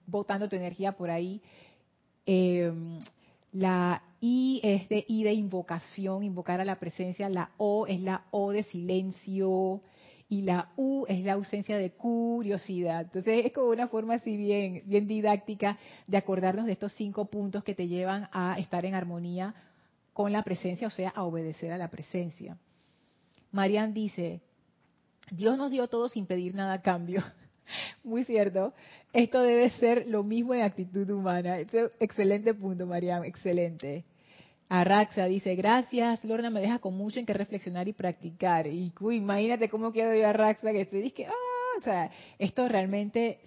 [0.05, 1.41] botando tu energía por ahí.
[2.25, 2.99] Em,
[3.57, 7.27] la I es de I de invocación, invocar a la presencia.
[7.29, 9.81] La O es la O de silencio
[10.29, 13.01] y la U es la ausencia de curiosidad.
[13.01, 17.63] Entonces es como una forma así bien, bien didáctica de acordarnos de estos cinco puntos
[17.63, 19.55] que te llevan a estar en armonía
[20.13, 22.57] con la presencia, o sea, a obedecer a la presencia.
[23.51, 24.41] Marian dice,
[25.31, 27.23] Dios nos dio todo sin pedir nada a cambio.
[28.03, 28.73] Muy cierto.
[29.17, 31.57] Esto debe ser lo mismo en actitud humana.
[31.99, 34.05] Excelente punto, Marian, excelente.
[34.69, 38.67] Arraxa dice, gracias, Lorna me deja con mucho en que reflexionar y practicar.
[38.67, 43.39] Y imagínate cómo quedo yo Arraxa, que te dije, ah, o sea, esto realmente,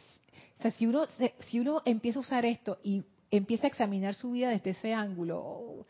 [0.59, 1.05] o sea, si uno,
[1.39, 5.87] si uno empieza a usar esto y empieza a examinar su vida desde ese ángulo,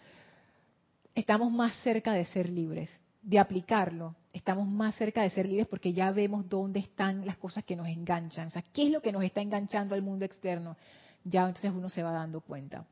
[1.14, 2.90] estamos más cerca de ser libres,
[3.22, 4.14] de aplicarlo.
[4.32, 7.88] Estamos más cerca de ser libres porque ya vemos dónde están las cosas que nos
[7.88, 8.46] enganchan.
[8.46, 10.76] O sea, ¿qué es lo que nos está enganchando al mundo externo?
[11.24, 12.86] Ya entonces uno se va dando cuenta.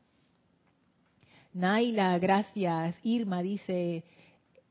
[1.53, 2.97] Naila, gracias.
[3.03, 4.05] Irma dice,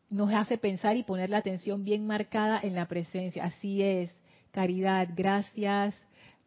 [0.09, 3.45] nos hace pensar y poner la atención bien marcada en la presencia.
[3.45, 4.11] Así es.
[4.51, 5.95] Caridad, gracias.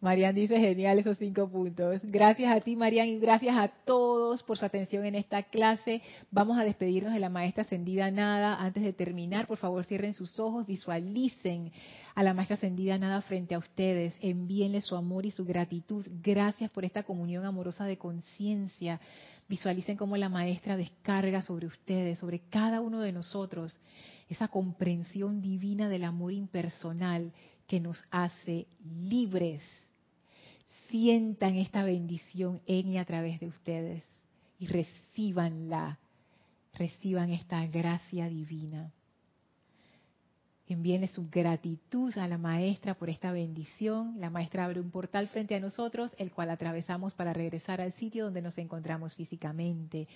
[0.00, 2.00] Marian dice genial esos cinco puntos.
[2.04, 6.00] Gracias a ti, Marian, y gracias a todos por su atención en esta clase.
[6.30, 8.54] Vamos a despedirnos de la maestra ascendida Nada.
[8.54, 11.70] Antes de terminar, por favor, cierren sus ojos, visualicen
[12.14, 14.14] a la maestra ascendida Nada frente a ustedes.
[14.22, 16.06] Envíenle su amor y su gratitud.
[16.22, 19.00] Gracias por esta comunión amorosa de conciencia.
[19.50, 23.78] Visualicen cómo la maestra descarga sobre ustedes, sobre cada uno de nosotros,
[24.30, 27.32] esa comprensión divina del amor impersonal
[27.66, 29.62] que nos hace libres
[30.90, 34.02] sientan esta bendición en y a través de ustedes
[34.58, 35.98] y recibanla,
[36.74, 38.92] reciban esta gracia divina.
[40.66, 44.20] Envíenle su gratitud a la maestra por esta bendición.
[44.20, 48.24] La maestra abre un portal frente a nosotros, el cual atravesamos para regresar al sitio
[48.24, 50.06] donde nos encontramos físicamente,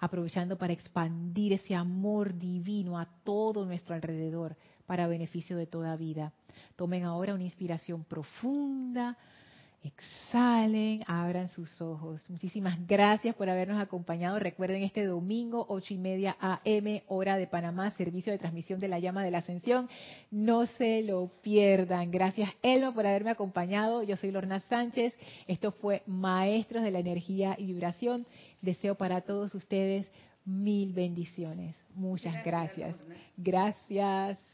[0.00, 4.54] aprovechando para expandir ese amor divino a todo nuestro alrededor
[4.84, 6.34] para beneficio de toda vida.
[6.76, 9.16] Tomen ahora una inspiración profunda
[9.82, 12.28] Exhalen, abran sus ojos.
[12.30, 14.38] Muchísimas gracias por habernos acompañado.
[14.38, 19.00] Recuerden este domingo, ocho y media AM, hora de Panamá, servicio de transmisión de la
[19.00, 19.88] llama de la ascensión.
[20.30, 22.10] No se lo pierdan.
[22.12, 24.04] Gracias, Elmo, por haberme acompañado.
[24.04, 25.14] Yo soy Lorna Sánchez.
[25.48, 28.26] Esto fue Maestros de la Energía y Vibración.
[28.60, 30.06] Deseo para todos ustedes
[30.44, 31.76] mil bendiciones.
[31.94, 32.94] Muchas gracias.
[33.36, 33.84] Gracias.
[33.88, 34.44] gracias.